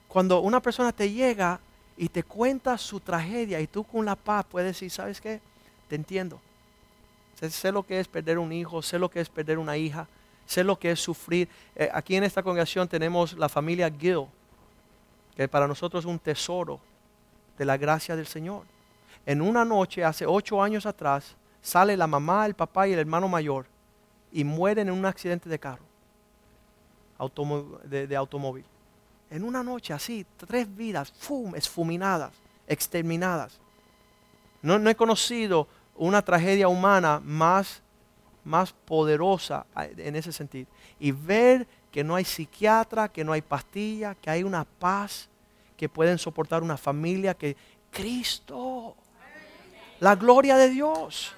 [0.07, 1.59] Cuando una persona te llega
[1.97, 5.41] y te cuenta su tragedia y tú con la paz puedes decir, ¿sabes qué?
[5.89, 6.39] Te entiendo.
[7.35, 10.07] Sé, lo que es perder un hijo, sé lo que es perder una hija,
[10.45, 11.49] sé lo que es sufrir.
[11.75, 14.27] Eh, aquí en esta congregación tenemos la familia Gill,
[15.35, 16.79] que para nosotros es un tesoro
[17.57, 18.63] de la gracia del Señor.
[19.25, 23.27] En una noche, hace ocho años atrás, sale la mamá, el papá y el hermano
[23.27, 23.72] mayor
[24.33, 25.85] y mueren en un accidente de carro,
[27.85, 28.65] de, automóvil.
[29.29, 32.33] En una noche así, tres vidas, ¡fum!, esfuminadas,
[32.67, 33.59] exterminadas.
[34.61, 37.81] No, no he conocido una tragedia humana más
[38.43, 39.65] más poderosa
[39.97, 40.67] en ese sentido.
[40.99, 45.29] Y ver que no hay psiquiatra, que no hay pastilla, que hay una paz,
[45.77, 47.55] que pueden soportar una familia, que
[47.91, 48.95] Cristo,
[49.99, 51.33] la gloria de Dios,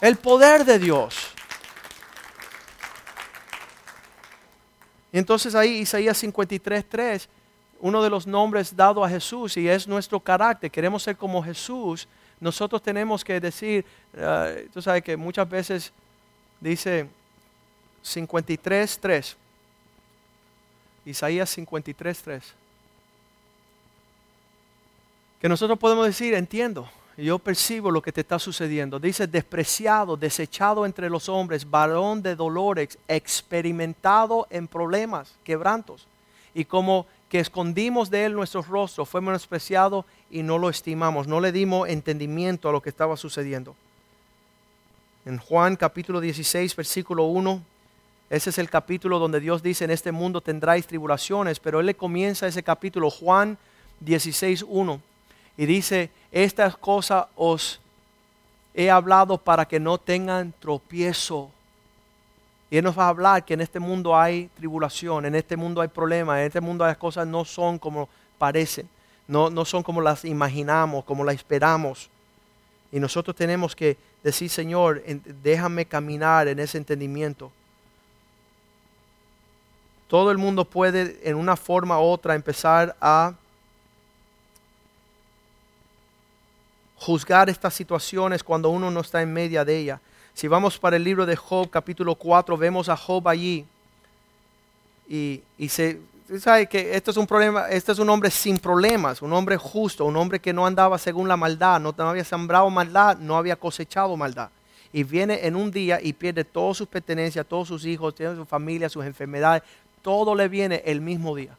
[0.00, 1.32] el poder de Dios.
[5.12, 7.26] Entonces ahí Isaías 53.3,
[7.80, 12.08] uno de los nombres dado a Jesús y es nuestro carácter, queremos ser como Jesús,
[12.40, 13.84] nosotros tenemos que decir,
[14.14, 15.92] uh, tú sabes que muchas veces
[16.60, 17.08] dice
[18.04, 19.34] 53.3,
[21.06, 22.42] Isaías 53.3,
[25.40, 26.88] que nosotros podemos decir, entiendo,
[27.24, 28.98] yo percibo lo que te está sucediendo.
[28.98, 36.06] Dice, despreciado, desechado entre los hombres, varón de dolores, experimentado en problemas, quebrantos.
[36.54, 41.40] Y como que escondimos de él nuestro rostro, fue menospreciado y no lo estimamos, no
[41.40, 43.74] le dimos entendimiento a lo que estaba sucediendo.
[45.24, 47.62] En Juan capítulo 16, versículo 1,
[48.28, 51.94] ese es el capítulo donde Dios dice, en este mundo tendráis tribulaciones, pero él le
[51.94, 53.58] comienza ese capítulo, Juan
[54.00, 55.00] 16, 1,
[55.56, 57.80] y dice, estas cosas os
[58.74, 61.50] he hablado para que no tengan tropiezo
[62.70, 65.80] y Él nos va a hablar que en este mundo hay tribulación, en este mundo
[65.80, 68.88] hay problemas, en este mundo las cosas no son como parecen,
[69.28, 72.10] no, no son como las imaginamos, como las esperamos.
[72.90, 75.02] Y nosotros tenemos que decir, Señor,
[75.42, 77.52] déjame caminar en ese entendimiento.
[80.08, 83.34] Todo el mundo puede en una forma u otra empezar a
[86.98, 90.00] juzgar estas situaciones cuando uno no está en media de ella.
[90.34, 93.64] Si vamos para el libro de Job, capítulo 4, vemos a Job allí.
[95.08, 96.00] Y, se
[96.38, 100.04] sabe que esto es un problema, este es un hombre sin problemas, un hombre justo,
[100.04, 104.16] un hombre que no andaba según la maldad, no, había sembrado maldad, no había cosechado
[104.16, 104.50] maldad.
[104.92, 108.44] Y viene en un día y pierde todas sus pertenencias, todos sus hijos, tiene su
[108.44, 109.62] familia, sus enfermedades,
[110.02, 111.56] todo le viene el mismo día.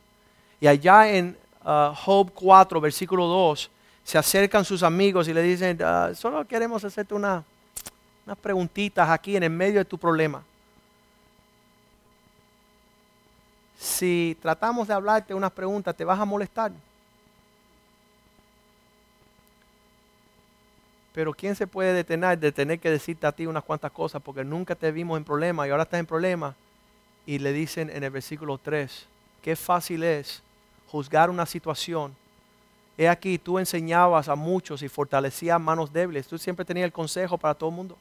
[0.60, 3.70] Y allá en uh, Job 4, versículo 2,
[4.08, 7.44] se acercan sus amigos y le dicen, ah, solo queremos hacerte una,
[8.26, 10.42] unas preguntitas aquí en el medio de tu problema.
[13.78, 16.72] Si tratamos de hablarte unas preguntas, ¿te vas a molestar?
[21.14, 24.22] Pero ¿quién se puede detener de tener que decirte a ti unas cuantas cosas?
[24.22, 26.56] Porque nunca te vimos en problema y ahora estás en problema.
[27.26, 29.06] Y le dicen en el versículo 3,
[29.42, 30.42] qué fácil es
[30.90, 32.16] juzgar una situación.
[32.98, 36.28] He aquí, tú enseñabas a muchos y fortalecías manos débiles.
[36.28, 37.96] Tú siempre tenías el consejo para todo el mundo.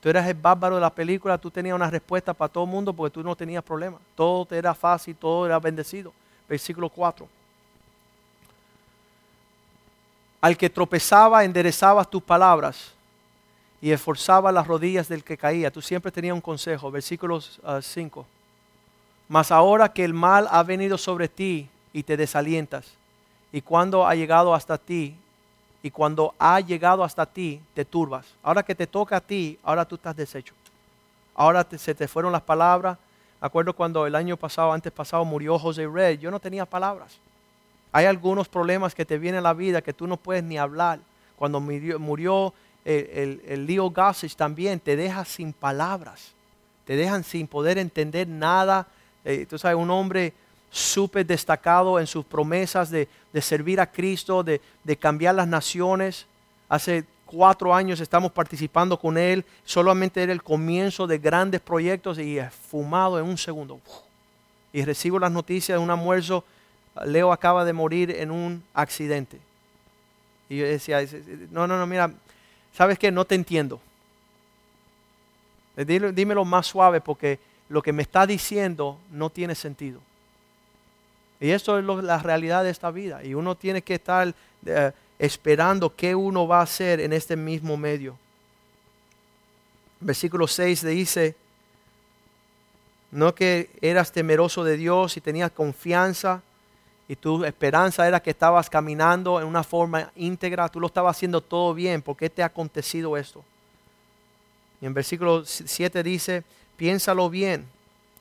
[0.00, 2.92] Tú eras el bárbaro de la película, tú tenías una respuesta para todo el mundo
[2.92, 3.98] porque tú no tenías problema.
[4.14, 6.12] Todo te era fácil, todo era bendecido.
[6.48, 7.26] Versículo 4.
[10.40, 12.92] Al que tropezaba, enderezabas tus palabras
[13.80, 15.72] y esforzaba las rodillas del que caía.
[15.72, 16.88] Tú siempre tenías un consejo.
[16.88, 18.20] Versículo 5.
[18.20, 18.32] Ah,
[19.26, 22.92] Mas ahora que el mal ha venido sobre ti y te desalientas,
[23.56, 25.16] y cuando ha llegado hasta ti
[25.82, 28.26] y cuando ha llegado hasta ti, te turbas.
[28.42, 30.52] Ahora que te toca a ti, ahora tú estás deshecho.
[31.34, 32.98] Ahora se te fueron las palabras.
[33.40, 37.16] Acuerdo cuando el año pasado, antes pasado, murió José Red, yo no tenía palabras.
[37.92, 40.98] Hay algunos problemas que te vienen a la vida que tú no puedes ni hablar.
[41.36, 42.52] Cuando murió,
[42.84, 46.34] el, Leo Gossage también, te deja sin palabras.
[46.84, 48.86] Te dejan sin poder entender nada.
[49.24, 50.34] Eh, tú sabes, un hombre
[50.76, 53.08] súper destacado en sus promesas de,
[53.40, 54.60] servir a Cristo, de,
[54.98, 56.26] cambiar las naciones.
[56.68, 59.44] Hace cuatro años estamos participando con él.
[59.64, 63.80] Solamente era el comienzo de grandes proyectos y es fumado en un segundo.
[64.72, 66.44] Y recibo las noticias de un almuerzo.
[67.06, 69.38] Leo acaba de morir en un accidente.
[70.50, 71.00] Y yo decía,
[71.50, 72.12] no, no, no, mira,
[72.74, 73.10] ¿sabes qué?
[73.10, 73.80] No te entiendo.
[75.76, 77.38] Dímelo más suave porque
[77.70, 80.00] lo que me está diciendo no tiene sentido.
[81.40, 83.22] Y eso es la realidad de esta vida.
[83.24, 84.34] Y uno tiene que estar
[84.64, 88.16] eh, esperando qué uno va a hacer en este mismo medio.
[90.00, 91.34] Versículo 6 dice,
[93.10, 96.42] no que eras temeroso de Dios y tenías confianza
[97.08, 101.40] y tu esperanza era que estabas caminando en una forma íntegra, tú lo estabas haciendo
[101.40, 103.44] todo bien, ¿por qué te ha acontecido esto?
[104.80, 106.42] Y en versículo 7 dice,
[106.76, 107.66] piénsalo bien,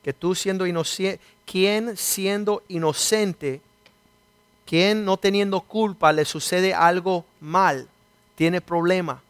[0.06, 3.60] que tú siendo inocente, quien siendo inocente,
[4.64, 7.88] quien no teniendo culpa le sucede algo mal,
[8.36, 9.24] tiene problema.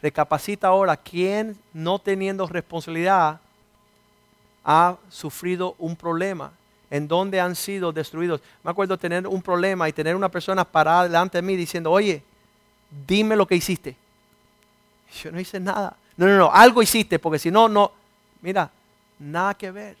[0.00, 3.38] Recapacita ahora, quien no teniendo responsabilidad
[4.64, 6.52] ha sufrido un problema,
[6.88, 8.40] en donde han sido destruidos.
[8.62, 12.22] Me acuerdo tener un problema y tener una persona parada delante de mí diciendo, oye,
[13.06, 13.94] dime lo que hiciste.
[15.22, 15.98] Yo no hice nada.
[16.16, 17.90] No, no, no, algo hiciste, porque si no, no.
[18.40, 18.70] Mira,
[19.18, 19.96] nada que ver.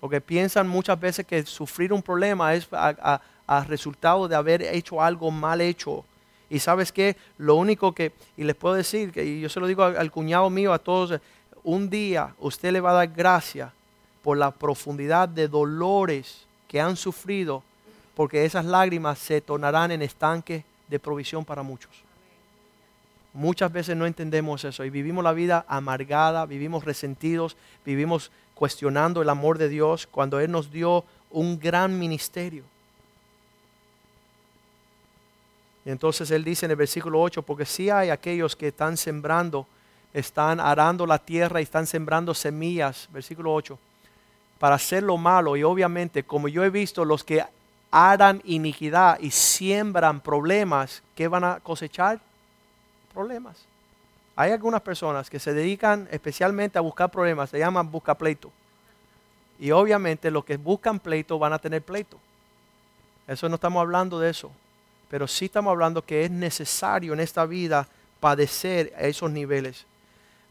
[0.00, 3.20] Porque piensan muchas veces que sufrir un problema es a,
[3.68, 6.04] resultado de haber hecho algo mal hecho.
[6.48, 9.84] Y sabes qué, lo único que, y les puedo decir, que yo se lo digo
[9.84, 11.20] al, cuñado mío, a todos,
[11.64, 13.72] un día usted le va a dar gracias
[14.22, 17.62] por la profundidad de dolores que han sufrido,
[18.14, 22.05] porque esas lágrimas se tornarán en estanques de provisión para muchos.
[23.36, 29.28] Muchas veces no entendemos eso y vivimos la vida amargada, vivimos resentidos, vivimos cuestionando el
[29.28, 32.64] amor de Dios cuando Él nos dio un gran ministerio.
[35.84, 39.66] Y entonces Él dice en el versículo 8, porque si hay aquellos que están sembrando,
[40.14, 43.78] están arando la tierra y están sembrando semillas, versículo 8,
[44.58, 45.58] para hacer lo malo.
[45.58, 47.44] Y obviamente, como yo he visto, los que
[47.90, 52.18] aran iniquidad y siembran problemas, ¿qué van a cosechar?
[53.16, 53.56] Problemas.
[54.36, 58.52] Hay algunas personas que se dedican especialmente a buscar problemas, se llaman busca pleito.
[59.58, 62.18] Y obviamente los que buscan pleito van a tener pleito.
[63.26, 64.50] Eso no estamos hablando de eso.
[65.08, 67.88] Pero sí estamos hablando que es necesario en esta vida
[68.20, 69.86] padecer a esos niveles.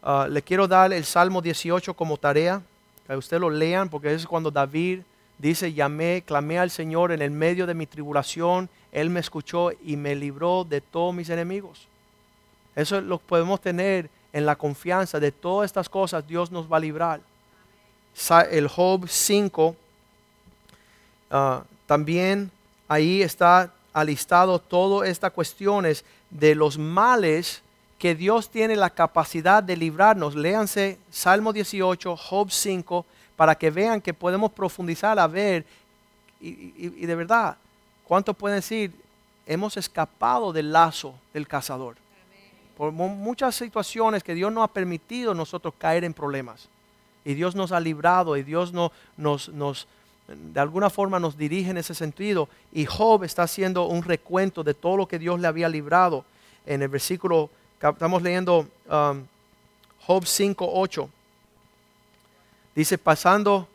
[0.02, 2.64] Ah, le quiero dar el Salmo 18 como tarea,
[3.06, 5.02] que ustedes lo lean, porque es cuando David
[5.38, 9.98] dice, llamé, clamé al Señor en el medio de mi tribulación, Él me escuchó y
[9.98, 11.88] me libró de todos mis enemigos.
[12.76, 16.82] Eso lo podemos tener en la confianza de todas estas cosas, Dios nos va a
[16.82, 17.22] librar.
[18.52, 19.76] El Job 5,
[21.32, 22.52] ah, también
[22.90, 27.62] ahí está alistado todas estas cuestiones de los males
[27.98, 30.36] que Dios tiene la capacidad de librarnos.
[30.36, 33.06] Léanse Salmo 18, Job 5,
[33.38, 35.66] para que vean que podemos profundizar a ver
[36.42, 37.56] y, y de verdad,
[38.04, 38.92] ¿cuánto pueden decir?
[39.48, 41.96] Hemos escapado del lazo del cazador
[42.78, 46.68] por muchas situaciones que Dios no ha permitido nosotros caer en problemas.
[47.24, 49.88] Y Dios nos ha librado y Dios no, nos, nos,
[50.28, 52.50] de alguna forma nos dirige en ese sentido.
[52.72, 56.26] Y Job está haciendo un recuento de todo lo que Dios le había librado.
[56.66, 57.50] En el versículo,
[57.82, 59.24] estamos leyendo um,
[60.06, 61.08] Job 5.8.
[62.76, 63.68] Dice, pasando,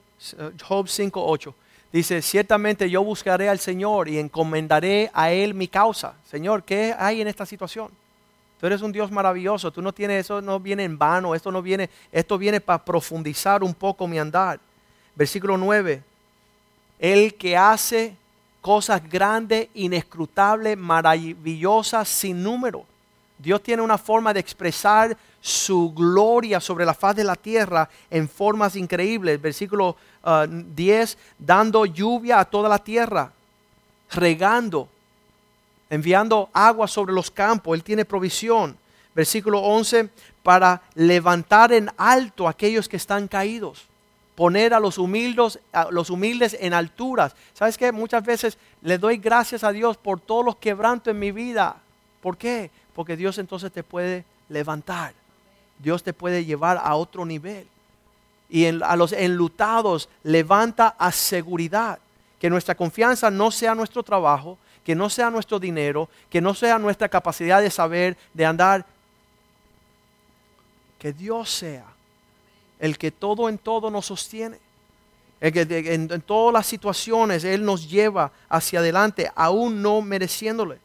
[0.63, 1.55] Job 5.8.
[1.93, 6.15] Dice, ciertamente yo buscaré al Señor y encomendaré a Él mi causa.
[6.31, 7.91] Señor, ¿qué hay en esta situación?
[8.61, 11.63] Tú eres un Dios maravilloso, tú no tienes, eso no viene en vano, esto no
[11.63, 14.61] viene, esto viene para profundizar un poco mi andar.
[15.15, 16.03] Versículo 9,
[16.99, 18.15] el que hace
[18.61, 22.85] cosas grandes, inescrutables, maravillosas, sin número.
[23.39, 28.29] Dios tiene una forma de expresar su gloria sobre la faz de la tierra en
[28.29, 29.41] formas increíbles.
[29.41, 29.97] Versículo
[30.47, 33.33] 10, uh, dando lluvia a toda la tierra,
[34.11, 34.87] regando
[35.91, 38.79] enviando agua sobre los campos, Él tiene provisión.
[39.15, 40.09] Versículo 11,
[40.43, 43.83] para levantar en alto a aquellos que están caídos,
[44.37, 47.35] poner a los humildes, a los humildes en alturas.
[47.53, 47.91] ¿Sabes qué?
[47.93, 51.77] Muchas veces le doy gracias a Dios por todos los quebrantos en mi vida.
[52.23, 52.71] ¿Por qué?
[52.95, 55.13] Porque Dios entonces te puede levantar.
[55.79, 57.67] Dios te puede llevar a otro nivel.
[58.49, 61.99] Y a los enlutados levanta a seguridad.
[62.39, 64.57] Que nuestra confianza no sea nuestro trabajo,
[64.91, 68.85] que no sea nuestro dinero, que no sea nuestra capacidad de saber, de andar.
[70.99, 71.85] Que Dios sea
[72.81, 74.59] el que todo en todo nos sostiene.
[75.41, 80.81] El que en, todas las situaciones Él nos lleva hacia adelante, aún no mereciéndole.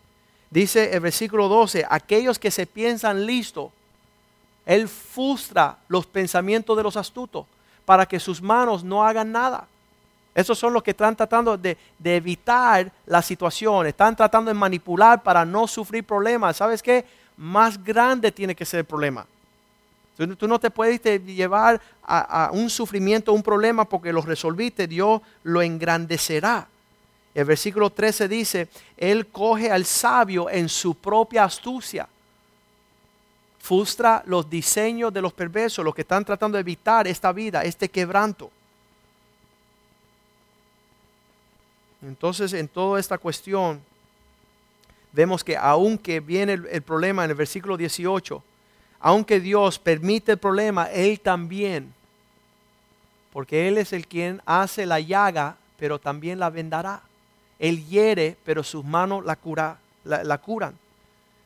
[0.51, 3.71] Dice el versículo 12, aquellos que se piensan listos,
[4.67, 7.47] Él frustra los pensamientos de los astutos
[7.85, 9.67] para que sus manos no hagan nada.
[10.35, 15.45] Esos son los que están tratando de, evitar la situación, están tratando de manipular para
[15.45, 16.57] no sufrir problemas.
[16.57, 17.05] ¿Sabes qué?
[17.37, 19.25] Más grande tiene que ser el problema.
[20.37, 25.21] Tú, no te puedes llevar a, a, un sufrimiento, un problema porque lo resolviste, Dios
[25.43, 26.67] lo engrandecerá.
[27.33, 28.67] El versículo 13 dice,
[28.97, 32.07] Él coge al sabio en su propia astucia.
[33.59, 37.87] Frustra los diseños de los perversos, los que están tratando de evitar esta vida, este
[37.87, 38.51] quebranto.
[42.01, 43.81] Entonces, en toda esta cuestión,
[45.15, 48.43] vemos que aunque viene el, problema en el versículo 18,
[48.99, 51.93] aunque Dios permite el problema, Él también,
[53.31, 57.01] porque Él es el quien hace la llaga, pero también la vendará.
[57.59, 60.75] Él hiere, pero sus manos la, cura, la, curan.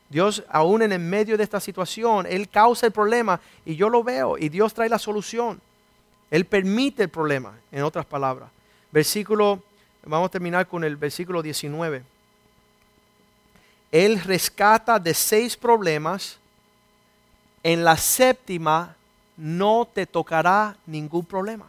[0.10, 4.04] Dios, aún en el medio de esta situación, Él causa el problema y yo lo
[4.04, 5.62] veo y Dios trae la solución.
[6.32, 8.50] Él permite el problema, en otras palabras.
[8.92, 9.64] Versículo
[10.06, 12.04] Vamos a terminar con el versículo 19.
[13.92, 16.38] Él rescata de seis problemas.
[17.64, 18.96] En la séptima
[19.36, 21.66] no te tocará ningún problema.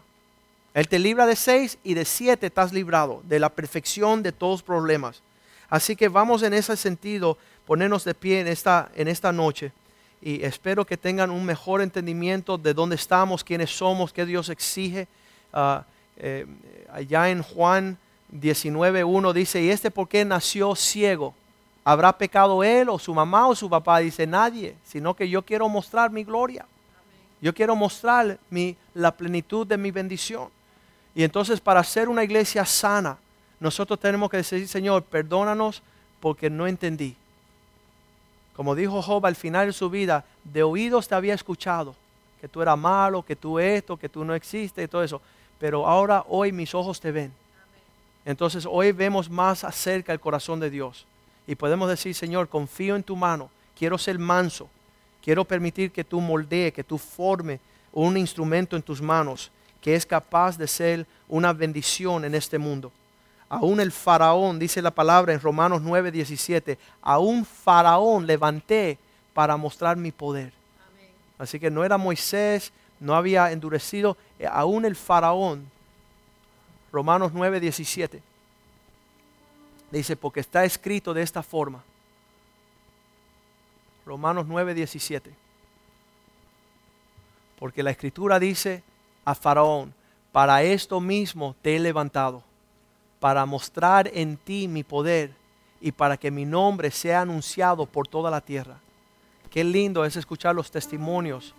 [0.73, 4.63] Él te libra de seis y de siete estás librado de la perfección de todos
[4.63, 5.21] problemas.
[5.69, 9.73] Así que vamos en ese sentido, ponernos de pie en esta, en esta noche
[10.23, 15.09] y espero que tengan un mejor entendimiento de dónde estamos, quiénes somos, qué Dios exige.
[15.53, 15.85] Ah,
[16.17, 16.47] eh,
[16.93, 17.97] allá en Juan
[18.33, 21.35] 19.1 dice, ¿y este por qué nació ciego?
[21.85, 23.99] ¿Habrá pecado él o su mamá o su papá?
[23.99, 26.67] Dice nadie, sino que yo quiero mostrar mi gloria.
[27.41, 30.49] Yo quiero mostrar mi, la plenitud de mi bendición.
[31.15, 33.17] Y entonces para ser una iglesia sana,
[33.59, 35.83] nosotros tenemos que decir, Señor, perdónanos
[36.21, 37.17] porque no entendí.
[38.55, 41.95] Como dijo Job al final de su vida, de oídos te había escuchado,
[42.41, 45.21] que tú eras malo, que tú esto, que tú no existes y todo eso.
[45.59, 47.40] Pero ahora, hoy mis ojos te ven.
[48.31, 51.07] Entonces hoy vemos más acerca el corazón de Dios.
[51.47, 54.69] Y podemos decir, Señor, confío en tu mano, quiero ser manso,
[55.23, 57.61] quiero permitir que tú moldee, que tú forme
[57.93, 59.51] un instrumento en tus manos
[59.81, 62.93] que es capaz de ser una bendición en este mundo.
[63.49, 68.99] Aún el faraón, dice la palabra en Romanos 9, 17, aún faraón levanté
[69.35, 70.53] para mostrar mi poder.
[71.39, 75.69] Así que no era Moisés, no había endurecido, eh, aún el faraón,
[76.93, 78.23] Romanos 9, 17,
[79.91, 81.83] dice, porque está escrito de esta forma.
[84.05, 85.31] Romanos 9, 17.
[87.59, 88.83] Porque la escritura dice,
[89.25, 89.95] a Faraón,
[90.33, 92.43] para esto mismo te he levantado,
[93.21, 95.33] para mostrar en ti mi poder
[95.81, 98.79] y para que mi nombre sea anunciado por toda la tierra.
[99.51, 101.55] Qué lindo es escuchar los testimonios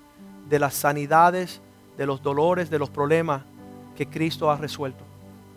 [0.50, 1.62] de las sanidades,
[1.98, 3.44] de los dolores, de los problemas
[3.96, 5.11] que Cristo ha resuelto.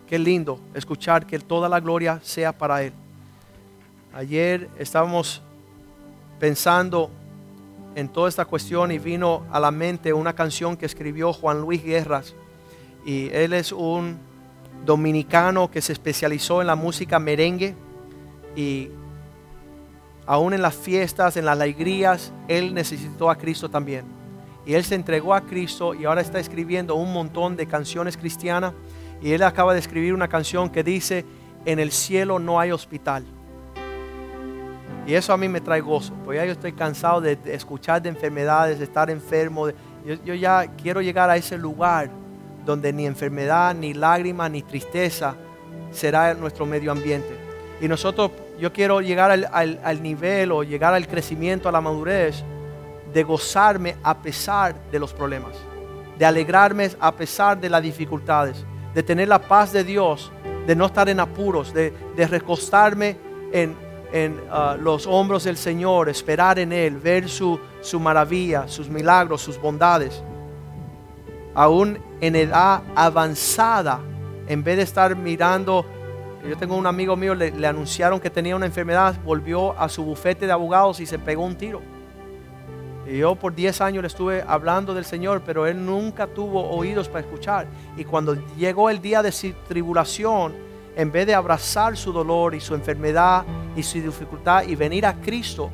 [0.08, 2.92] Qué lindo escuchar que toda la gloria sea para Él.
[4.12, 5.42] Ayer estábamos
[6.38, 7.10] pensando
[7.94, 11.82] en toda esta cuestión y vino a la mente una canción que escribió Juan Luis
[11.82, 12.34] Guerras.
[13.04, 14.18] Y él es un
[14.84, 17.74] dominicano que se especializó en la música merengue
[18.56, 18.90] y
[20.26, 24.04] aún en las fiestas, en las alegrías, él necesitó a Cristo también.
[24.66, 28.72] Y él se entregó a Cristo y ahora está escribiendo un montón de canciones cristianas.
[29.20, 31.24] Y él acaba de escribir una canción que dice,
[31.64, 33.24] en el cielo no hay hospital
[35.06, 38.08] y eso a mí me trae gozo, porque ya yo estoy cansado de, escuchar de
[38.08, 39.68] enfermedades, de estar enfermo.
[40.24, 42.10] yo, ya quiero llegar a ese lugar
[42.64, 45.34] donde ni enfermedad, ni lágrima, ni tristeza
[45.90, 47.36] será nuestro medio ambiente.
[47.82, 52.42] Y nosotros, yo quiero llegar al, al nivel o llegar al crecimiento, a la madurez,
[53.12, 55.54] de gozarme a pesar de los problemas,
[56.18, 58.64] de alegrarme a pesar de las dificultades,
[58.94, 60.30] de tener la paz de Dios,
[60.66, 63.16] de no estar en apuros, de, de recostarme
[63.52, 63.74] en,
[64.12, 69.42] en uh, los hombros del Señor, esperar en Él, ver su, su maravilla, sus milagros,
[69.42, 70.22] sus bondades.
[71.54, 74.00] Aún en edad avanzada,
[74.46, 75.84] en vez de estar mirando,
[76.48, 80.46] yo tengo un amigo mío, le anunciaron que tenía una enfermedad, volvió a su bufete
[80.46, 81.93] de abogados y se pegó un tiro.
[83.06, 87.08] Y yo por 10 años le estuve hablando del Señor, pero él nunca tuvo oídos
[87.08, 87.66] para escuchar.
[87.96, 90.54] Y cuando llegó el día de su tribulación,
[90.96, 93.44] en vez de abrazar su dolor y su enfermedad
[93.76, 95.70] y su dificultad y venir a Cristo,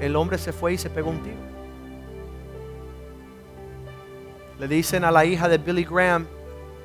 [0.00, 1.36] el hombre se fue y se pegó un tiro.
[4.58, 6.26] Le dicen a la hija de Billy Graham,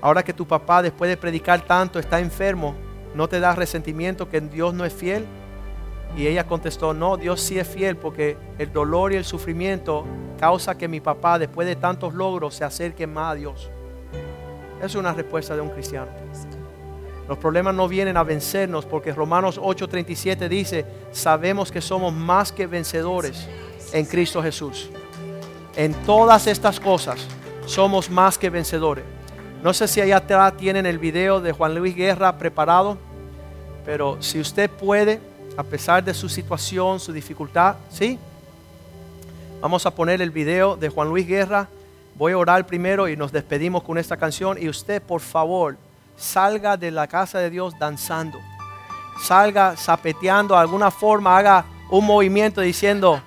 [0.02, 2.76] ahora que tu papá después de predicar tanto está enfermo,
[3.14, 5.26] ¿no te da resentimiento que Dios no es fiel?
[6.16, 10.06] Y ella contestó, no, Dios sí es fiel porque el dolor y el sufrimiento
[10.40, 13.70] causa que mi papá después de tantos logros se acerque más a Dios.
[14.82, 16.08] Es una respuesta de un cristiano.
[17.28, 22.68] Los problemas no vienen a vencernos porque Romanos 8:37 dice, sabemos que somos más que
[22.68, 23.48] vencedores
[23.92, 24.90] en Cristo Jesús.
[25.76, 27.20] En todas estas cosas
[27.66, 29.04] somos más que vencedores.
[29.62, 32.98] No sé si allá atrás tienen el video de Juan Luis Guerra preparado,
[33.84, 35.20] pero si usted puede,
[35.58, 38.20] a pesar de su situación, su dificultad, ¿sí?
[39.60, 41.68] Vamos a poner el video de Juan Luis Guerra.
[42.16, 44.62] Voy a orar primero y nos despedimos con esta canción.
[44.62, 45.76] Y usted, por favor,
[46.16, 48.38] salga de la casa de Dios danzando.
[49.24, 53.20] Salga zapeteando, de alguna forma haga un movimiento diciendo,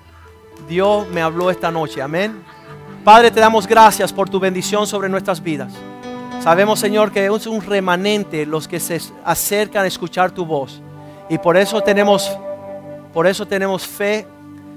[0.69, 2.01] Dios me habló esta noche.
[2.01, 2.41] Amén.
[3.03, 5.73] Padre, te damos gracias por tu bendición sobre nuestras vidas.
[6.41, 10.81] Sabemos, Señor, que es un remanente los que se acercan a escuchar tu voz.
[11.31, 12.29] Y por eso tenemos,
[13.13, 14.27] por eso tenemos fe,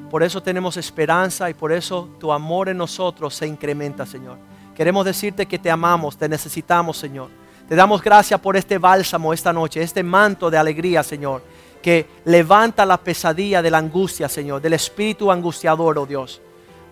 [0.09, 4.39] por eso tenemos esperanza y por eso tu amor en nosotros se incrementa, Señor.
[4.73, 7.29] Queremos decirte que te amamos, te necesitamos, Señor.
[7.69, 11.43] Te damos gracias por este bálsamo esta noche, este manto de alegría, Señor,
[11.83, 16.41] que levanta la pesadilla de la angustia, Señor, del espíritu angustiador, oh Dios.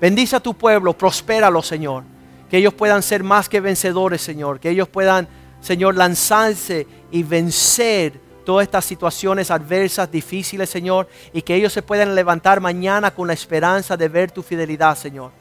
[0.00, 2.02] Bendice a tu pueblo, prospéralo, Señor.
[2.50, 4.58] Que ellos puedan ser más que vencedores, Señor.
[4.58, 5.28] Que ellos puedan,
[5.60, 11.08] Señor, lanzarse y vencer todas estas situaciones adversas, difíciles, Señor.
[11.32, 15.32] Y que ellos se puedan levantar mañana con la esperanza de ver tu fidelidad, Señor.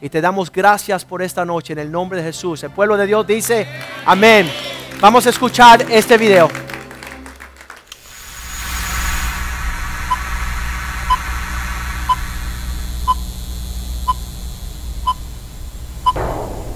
[0.00, 2.62] Y te damos gracias por esta noche en el nombre de Jesús.
[2.62, 3.66] El pueblo de Dios dice,
[4.04, 4.50] amén.
[5.00, 6.48] Vamos a escuchar este video.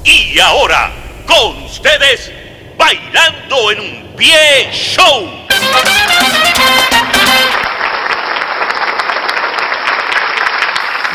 [0.04, 0.92] Y ahora,
[1.26, 2.37] con ustedes,
[2.78, 5.28] bailando en un pie show.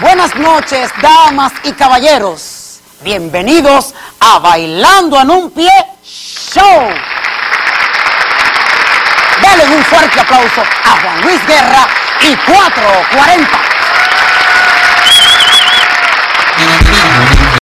[0.02, 2.82] Buenas noches, damas y caballeros.
[3.02, 5.72] Bienvenidos a Bailando en un Pie
[6.04, 6.90] Show.
[9.42, 11.88] Dale un fuerte aplauso a Juan Luis Guerra
[12.22, 13.73] y 440.